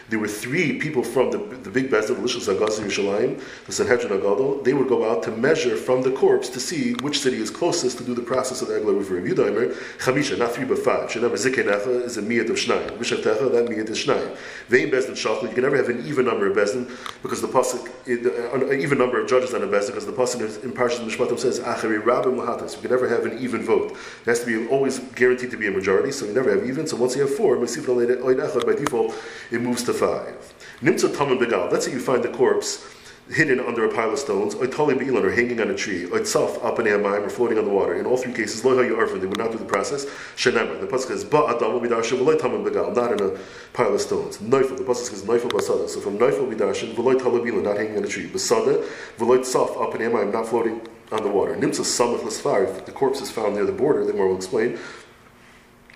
there 0.09 0.19
were 0.19 0.27
three 0.27 0.77
people 0.77 1.03
from 1.03 1.31
the, 1.31 1.37
the 1.37 1.69
big 1.69 1.89
Bezdin, 1.89 2.07
the 2.07 2.13
Lishos 2.15 2.53
Agaz 2.53 2.79
Yerushalayim, 2.79 3.41
the 3.65 3.71
Sanhedrin 3.71 4.11
Agadol. 4.11 4.63
They 4.63 4.73
would 4.73 4.87
go 4.87 5.09
out 5.09 5.23
to 5.23 5.31
measure 5.31 5.75
from 5.75 6.01
the 6.01 6.11
corpse 6.11 6.49
to 6.49 6.59
see 6.59 6.93
which 6.95 7.19
city 7.19 7.37
is 7.37 7.49
closest 7.49 7.97
to 7.99 8.03
do 8.03 8.13
the 8.13 8.21
process 8.21 8.61
of 8.61 8.67
the 8.67 8.75
Eglah 8.75 8.93
River. 8.93 9.15
Review 9.15 9.35
Daimer, 9.35 9.73
Chamisha, 9.99 10.37
not 10.37 10.51
three 10.51 10.65
but 10.65 10.79
five. 10.79 11.09
Shenever 11.09 11.33
Zikenecha 11.33 12.03
is 12.03 12.17
a 12.17 12.21
miyat 12.21 12.49
of 12.49 12.55
Shnayim. 12.57 12.97
Mishavtecha, 12.97 13.51
that 13.51 13.67
miyat 13.67 13.89
is 13.89 14.05
Shnayim. 14.05 14.35
Vein 14.67 14.89
Bezdin 14.89 15.11
Shachli, 15.11 15.43
you 15.43 15.49
can 15.49 15.63
never 15.63 15.77
have 15.77 15.89
an 15.89 16.05
even 16.05 16.25
number 16.25 16.49
of 16.49 16.55
Bezdin 16.55 16.89
because 17.21 17.41
the 17.41 17.47
Pasuk, 17.47 17.87
uh, 18.07 18.65
an 18.65 18.79
even 18.79 18.97
number 18.97 19.21
of 19.21 19.29
judges 19.29 19.53
on 19.53 19.63
a 19.63 19.67
Bezdin 19.67 19.87
because 19.87 20.05
the 20.05 20.11
Pasuk 20.11 20.63
in 20.63 20.71
Parshas 20.71 20.99
Mishpatim 20.99 21.39
says, 21.39 21.59
Achari 21.59 22.01
Rabim 22.01 22.35
Lahatas. 22.37 22.75
You 22.75 22.81
can 22.81 22.91
never 22.91 23.07
have 23.07 23.25
an 23.25 23.37
even 23.39 23.63
vote. 23.63 23.91
It 23.91 24.25
has 24.25 24.41
to 24.41 24.45
be 24.45 24.67
always 24.67 24.99
guaranteed 25.15 25.51
to 25.51 25.57
be 25.57 25.67
a 25.67 25.71
majority, 25.71 26.11
so 26.11 26.25
you 26.25 26.33
never 26.33 26.55
have 26.55 26.67
even. 26.67 26.87
So 26.87 26.97
once 26.97 27.15
you 27.15 27.21
have 27.21 27.35
four, 27.35 27.55
by 27.57 27.65
default, 27.65 29.15
it 29.51 29.61
moves 29.61 29.83
to 29.83 29.90
five. 29.93 30.53
Nimtza 30.81 31.15
Taman 31.15 31.37
Begal. 31.37 31.71
Let's 31.71 31.85
say 31.85 31.91
you 31.91 31.99
find 31.99 32.23
the 32.23 32.29
corpse 32.29 32.85
hidden 33.29 33.59
under 33.61 33.85
a 33.85 33.93
pile 33.93 34.11
of 34.11 34.19
stones, 34.19 34.55
or 34.55 34.67
tali 34.67 34.93
or 34.93 35.31
hanging 35.31 35.61
on 35.61 35.69
a 35.69 35.75
tree, 35.75 36.05
or 36.05 36.17
itself 36.17 36.63
up 36.65 36.79
in 36.79 36.87
or 36.87 37.29
floating 37.29 37.57
on 37.57 37.65
the 37.65 37.71
water. 37.71 37.95
In 37.95 38.05
all 38.05 38.17
three 38.17 38.33
cases, 38.33 38.65
lo 38.65 38.79
you 38.81 38.95
they 39.19 39.25
would 39.25 39.37
not 39.37 39.51
do 39.51 39.57
the 39.57 39.65
process. 39.65 40.05
Shenemar, 40.35 40.81
the 40.81 40.87
pasuk 40.87 41.07
says, 41.07 41.23
ba 41.23 41.45
adam 41.47 41.79
midarshin 41.79 42.17
v'loy 42.19 42.37
taman 42.37 42.65
begal, 42.65 42.93
not 42.93 43.13
in 43.13 43.21
a 43.21 43.37
pile 43.73 43.93
of 43.93 44.01
stones. 44.01 44.37
Neufel, 44.39 44.77
the 44.77 44.83
pasuk 44.83 45.09
says 45.09 45.23
neufel 45.23 45.49
basada. 45.49 45.87
So 45.87 46.01
from 46.01 46.17
neufel 46.17 46.51
midarshin 46.51 46.93
v'loy 46.93 47.17
tali 47.17 47.63
not 47.63 47.77
hanging 47.77 47.97
on 47.97 48.03
a 48.03 48.07
tree. 48.07 48.27
Basada, 48.27 48.85
v'loy 49.17 49.39
itself 49.39 49.77
up 49.77 49.95
in 49.95 50.31
not 50.31 50.47
floating 50.47 50.81
on 51.11 51.23
the 51.23 51.29
water. 51.29 51.55
Nimtza 51.55 51.83
samach 51.83 52.23
l'sfar, 52.25 52.63
if 52.69 52.85
the 52.85 52.91
corpse 52.91 53.21
is 53.21 53.31
found 53.31 53.55
near 53.55 53.65
the 53.65 53.71
border, 53.71 54.03
the 54.03 54.13
more 54.13 54.27
will 54.27 54.35
explain, 54.35 54.77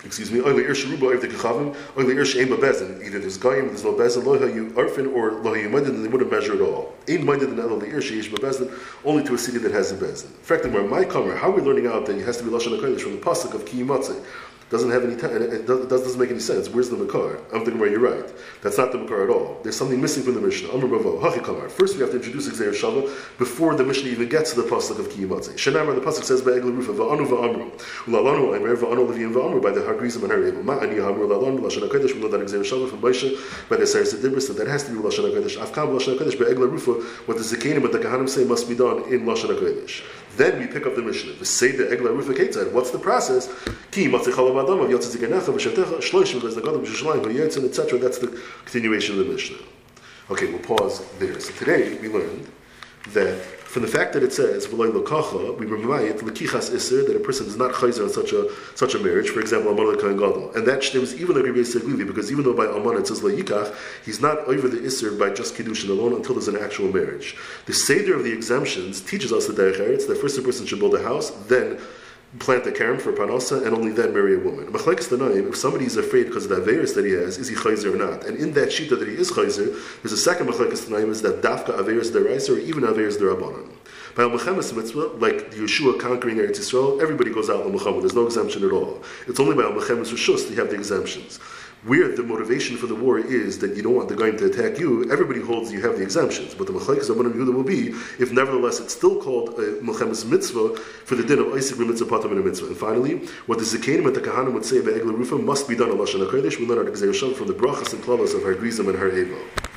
excuse 0.05 0.31
me, 0.31 0.39
oily 0.41 0.63
ir 0.63 0.73
sharuba 0.73 1.03
over 1.03 1.17
the 1.17 1.27
kachavim, 1.27 1.75
oily 1.97 2.15
ir 2.15 2.25
she'ema 2.25 2.57
bezin. 2.57 3.03
Either 3.03 3.19
there's 3.19 3.37
gayim, 3.37 3.67
there's 3.67 3.83
no 3.83 3.93
bezin, 3.93 4.23
lo 4.23 4.33
you 4.45 4.67
arfin, 4.71 5.13
or 5.13 5.31
lo 5.41 5.53
you 5.53 5.69
minded, 5.69 5.93
and 5.93 6.03
they 6.03 6.09
wouldn't 6.09 6.31
measure 6.31 6.53
at 6.53 6.61
all. 6.61 6.93
Ain't 7.07 7.23
minded 7.23 7.49
than 7.49 7.59
oily 7.59 7.89
ir 7.89 8.01
she'ish 8.01 8.29
bezin, 8.29 8.71
only 9.03 9.23
to 9.23 9.33
a 9.33 9.37
city 9.37 9.57
that 9.59 9.71
has 9.71 9.91
a 9.91 9.95
bezin. 9.95 10.25
In 10.25 10.43
fact, 10.43 10.65
where 10.67 10.83
my 10.83 11.03
comer, 11.03 11.35
how 11.35 11.49
are 11.49 11.55
we 11.55 11.61
learning 11.61 11.87
out 11.87 12.05
that 12.05 12.17
it 12.17 12.25
has 12.25 12.37
to 12.37 12.43
be 12.43 12.49
lashon 12.49 12.79
hakodesh 12.79 13.01
from 13.01 13.13
the 13.13 13.21
pasuk 13.21 13.53
of 13.53 13.65
kiyimatzeh? 13.65 14.23
Doesn't 14.69 14.89
have 14.89 15.03
any 15.03 15.15
time, 15.15 15.41
it 15.41 15.67
doesn't 15.67 16.19
make 16.19 16.31
any 16.31 16.39
sense. 16.39 16.69
Where's 16.69 16.89
the 16.89 16.97
Makar? 16.97 17.37
I'm 17.53 17.63
thinking 17.63 17.79
where 17.79 17.89
you're 17.89 17.99
right. 17.99 18.25
That's 18.63 18.77
not 18.77 18.91
the 18.91 18.97
Makar 18.97 19.23
at 19.23 19.29
all. 19.29 19.59
There's 19.61 19.75
something 19.75 20.01
missing 20.01 20.23
from 20.23 20.33
the 20.33 20.41
Mishnah. 20.41 20.71
Amr 20.71 20.87
Bavo, 20.87 21.21
Hachi 21.21 21.71
First 21.71 21.95
we 21.95 22.01
have 22.01 22.09
to 22.09 22.17
introduce 22.17 22.47
Xer 22.49 22.71
Shava 22.71 23.03
before 23.37 23.75
the 23.75 23.83
Mishnah 23.83 24.09
even 24.09 24.27
gets 24.27 24.53
to 24.53 24.61
the 24.61 24.67
Pasuk 24.67 24.97
of 24.97 25.07
Kiyimatze. 25.09 25.53
Shenamar, 25.53 25.93
the 25.93 26.01
Pasuk 26.01 26.23
says, 26.23 26.41
Be'egel 26.41 26.71
Rufa, 26.71 26.93
Va'anu 26.93 27.27
Va'amru. 27.27 27.71
Ulalanu, 28.05 28.55
Aimer, 28.57 28.75
Va'anu 28.75 29.07
Levim 29.07 29.33
Va'amru, 29.33 29.61
by 29.61 29.71
the 29.71 29.81
Hagrizim 29.81 30.23
and 30.23 30.31
Harebu. 30.31 30.63
Ma'ani 30.63 30.95
Hamru, 30.95 31.27
Lalanu, 31.27 31.61
we 32.15 32.21
know 32.21 32.27
that 32.27 32.41
Xer 32.41 32.61
Shava 32.61 32.89
from 32.89 33.01
Baisha, 33.01 33.69
by 33.69 33.75
the 33.75 33.85
Saris 33.85 34.15
Sedibris, 34.15 34.47
that 34.47 34.57
that 34.57 34.67
has 34.67 34.83
to 34.85 34.91
be 34.91 34.97
Lashon 34.97 35.31
HaKodesh. 35.31 35.57
Afkam 35.57 35.95
Lashon 35.95 36.17
HaKodesh, 36.17 36.39
Be'egel 36.39 36.67
Rufa, 36.67 36.93
what 37.27 37.37
the 37.37 37.43
Zakanim 37.43 37.85
and 37.85 37.93
the 37.93 37.99
Kahanim 37.99 38.27
say 38.27 38.43
must 38.43 38.67
be 38.67 38.75
done 38.75 39.03
in 39.13 39.25
Lashon 39.25 39.55
HaKodesh. 39.55 40.03
Then 40.37 40.59
we 40.59 40.67
pick 40.67 40.85
up 40.85 40.95
the 40.95 41.01
Mishnah. 41.01 41.33
The 41.33 41.45
Seder 41.45 41.85
Egla 41.85 42.15
Rufa 42.15 42.33
Ketzad. 42.33 42.71
What's 42.71 42.91
the 42.91 42.99
process? 42.99 43.47
Ki 43.91 44.07
Adam 44.07 44.17
of 44.17 44.25
Yotzei 44.27 45.15
Zikanecha 45.15 45.53
V'Shavtecha 45.53 45.99
Shloishim 45.99 46.41
V'Ez 46.41 46.55
Nagadam 46.55 46.85
V'Yishlayim 46.85 47.23
V'Yetzin 47.23 47.65
etc. 47.65 47.97
That's 47.99 48.17
the 48.17 48.27
continuation 48.65 49.19
of 49.19 49.25
the 49.25 49.31
Mishnah. 49.31 49.57
Okay, 50.29 50.47
we'll 50.47 50.59
pause 50.59 51.01
there. 51.19 51.39
So 51.39 51.53
today 51.53 51.97
we 51.99 52.09
learned 52.09 52.47
that 53.13 53.41
from 53.75 53.81
the 53.81 53.89
fact 53.89 54.13
that 54.13 54.23
it 54.23 54.31
says 54.31 54.69
we 54.69 54.77
lekichas 54.77 56.73
iser 56.73 57.03
that 57.03 57.15
a 57.15 57.19
person 57.19 57.45
is 57.45 57.57
not 57.57 57.73
chayzer 57.73 58.03
on 58.03 58.09
such 58.09 58.31
a 58.31 58.49
such 58.75 58.95
a 58.95 58.99
marriage. 58.99 59.29
For 59.29 59.41
example, 59.41 59.71
amon 59.71 59.99
kain 59.99 60.15
gadol, 60.15 60.51
and 60.55 60.65
that 60.65 60.81
stems 60.81 61.13
even 61.15 61.35
like 61.35 61.45
Rabbi 61.45 61.59
Seglivi, 61.59 62.07
because 62.07 62.31
even 62.31 62.45
though 62.45 62.53
by 62.53 62.67
amon 62.67 62.97
it 62.97 63.07
says 63.07 63.19
leikach, 63.19 63.75
he's 64.05 64.21
not 64.21 64.39
over 64.47 64.69
the 64.69 64.85
iser 64.85 65.11
by 65.11 65.29
just 65.29 65.55
kiddushin 65.55 65.89
alone 65.89 66.13
until 66.13 66.35
there's 66.35 66.47
an 66.47 66.57
actual 66.57 66.91
marriage. 66.91 67.35
The 67.65 67.73
seder 67.73 68.15
of 68.15 68.23
the 68.23 68.31
exemptions 68.31 69.01
teaches 69.01 69.33
us 69.33 69.45
the 69.47 69.53
derech 69.53 70.07
that 70.07 70.17
first 70.19 70.37
a 70.37 70.41
person 70.41 70.65
should 70.65 70.79
build 70.79 70.95
a 70.95 71.03
house, 71.03 71.31
then 71.47 71.77
plant 72.39 72.67
a 72.67 72.71
karam 72.71 72.97
for 72.97 73.13
panosa, 73.13 73.65
and 73.65 73.75
only 73.75 73.91
then 73.91 74.13
marry 74.13 74.35
a 74.35 74.39
woman. 74.39 74.65
Tanaim, 74.67 75.49
if 75.49 75.55
somebody 75.55 75.85
is 75.85 75.97
afraid 75.97 76.27
because 76.27 76.45
of 76.45 76.51
the 76.51 76.71
averus 76.71 76.93
that 76.95 77.05
he 77.05 77.11
has, 77.11 77.37
is 77.37 77.47
he 77.47 77.55
chayzer 77.55 77.93
or 77.93 77.97
not? 77.97 78.25
And 78.25 78.37
in 78.37 78.53
that 78.53 78.69
shita 78.69 78.99
that 78.99 79.07
he 79.07 79.15
is 79.15 79.31
chayzer, 79.31 79.73
there's 80.01 80.11
a 80.11 80.17
second 80.17 80.47
machlekes 80.47 80.87
Tanaim 80.87 81.09
is 81.09 81.21
that 81.21 81.41
dafka 81.41 81.77
averus 81.77 82.11
deraisa 82.11 82.55
or 82.55 82.59
even 82.59 82.83
averus 82.83 83.17
derabanan. 83.17 83.69
By 84.15 84.23
Al-Mechemes 84.23 84.73
mitzvah, 84.73 85.17
like 85.17 85.51
Yeshua 85.51 85.99
conquering 85.99 86.37
Eretz 86.37 86.57
Yisrael, 86.57 87.01
everybody 87.01 87.31
goes 87.33 87.49
out 87.49 87.65
Al-Mechemes. 87.65 87.99
There's 87.99 88.15
no 88.15 88.25
exemption 88.25 88.63
at 88.63 88.71
all. 88.71 89.03
It's 89.27 89.41
only 89.41 89.55
by 89.55 89.63
Al-Mechemes 89.63 90.13
Rishus 90.13 90.47
that 90.47 90.51
you 90.51 90.59
have 90.61 90.69
the 90.69 90.75
exemptions. 90.75 91.39
Where 91.85 92.15
the 92.15 92.23
motivation 92.23 92.77
for 92.77 92.87
the 92.87 92.95
war 92.95 93.19
is 93.19 93.59
that 93.59 93.75
you 93.75 93.83
don't 93.83 93.95
want 93.95 94.09
the 94.09 94.15
guy 94.15 94.31
to 94.31 94.45
attack 94.45 94.79
you, 94.79 95.09
everybody 95.11 95.39
holds 95.39 95.71
you 95.71 95.81
have 95.81 95.97
the 95.97 96.03
exemptions. 96.03 96.55
But 96.55 96.67
the 96.67 96.73
Machlaikas 96.73 97.09
of 97.09 97.17
Yehuda 97.17 97.53
will 97.53 97.63
be 97.63 97.89
if 98.19 98.31
nevertheless 98.31 98.79
it's 98.79 98.93
still 98.93 99.21
called 99.21 99.49
a 99.59 99.79
Milchemes 99.81 100.25
mitzvah 100.25 100.75
for 101.05 101.15
the 101.15 101.23
din 101.23 101.39
of 101.39 101.53
Isaac 101.53 101.77
mitzvah 101.77 102.05
patam 102.05 102.31
and 102.31 102.43
mitzvah. 102.43 102.67
And 102.67 102.77
finally, 102.77 103.27
what 103.45 103.59
the 103.59 103.65
Zakanim 103.65 104.07
and 104.07 104.15
the 104.15 104.21
Kahanim 104.21 104.53
would 104.53 104.65
say 104.65 104.79
about 104.79 104.95
Egla 104.95 105.15
Rufa 105.15 105.37
must 105.37 105.67
be 105.67 105.75
done 105.75 105.91
on 105.91 105.97
Lashon 105.97 106.25
HaKodesh. 106.27 106.59
We 106.59 106.65
learn 106.65 106.79
our 106.79 106.85
from 107.35 107.47
the 107.47 107.53
brachas 107.53 107.93
and 107.93 108.03
klalas 108.03 108.35
of 108.35 108.43
her 108.43 108.55
Grizim 108.55 108.89
and 108.89 108.97
her 108.97 109.11
Evo. 109.11 109.39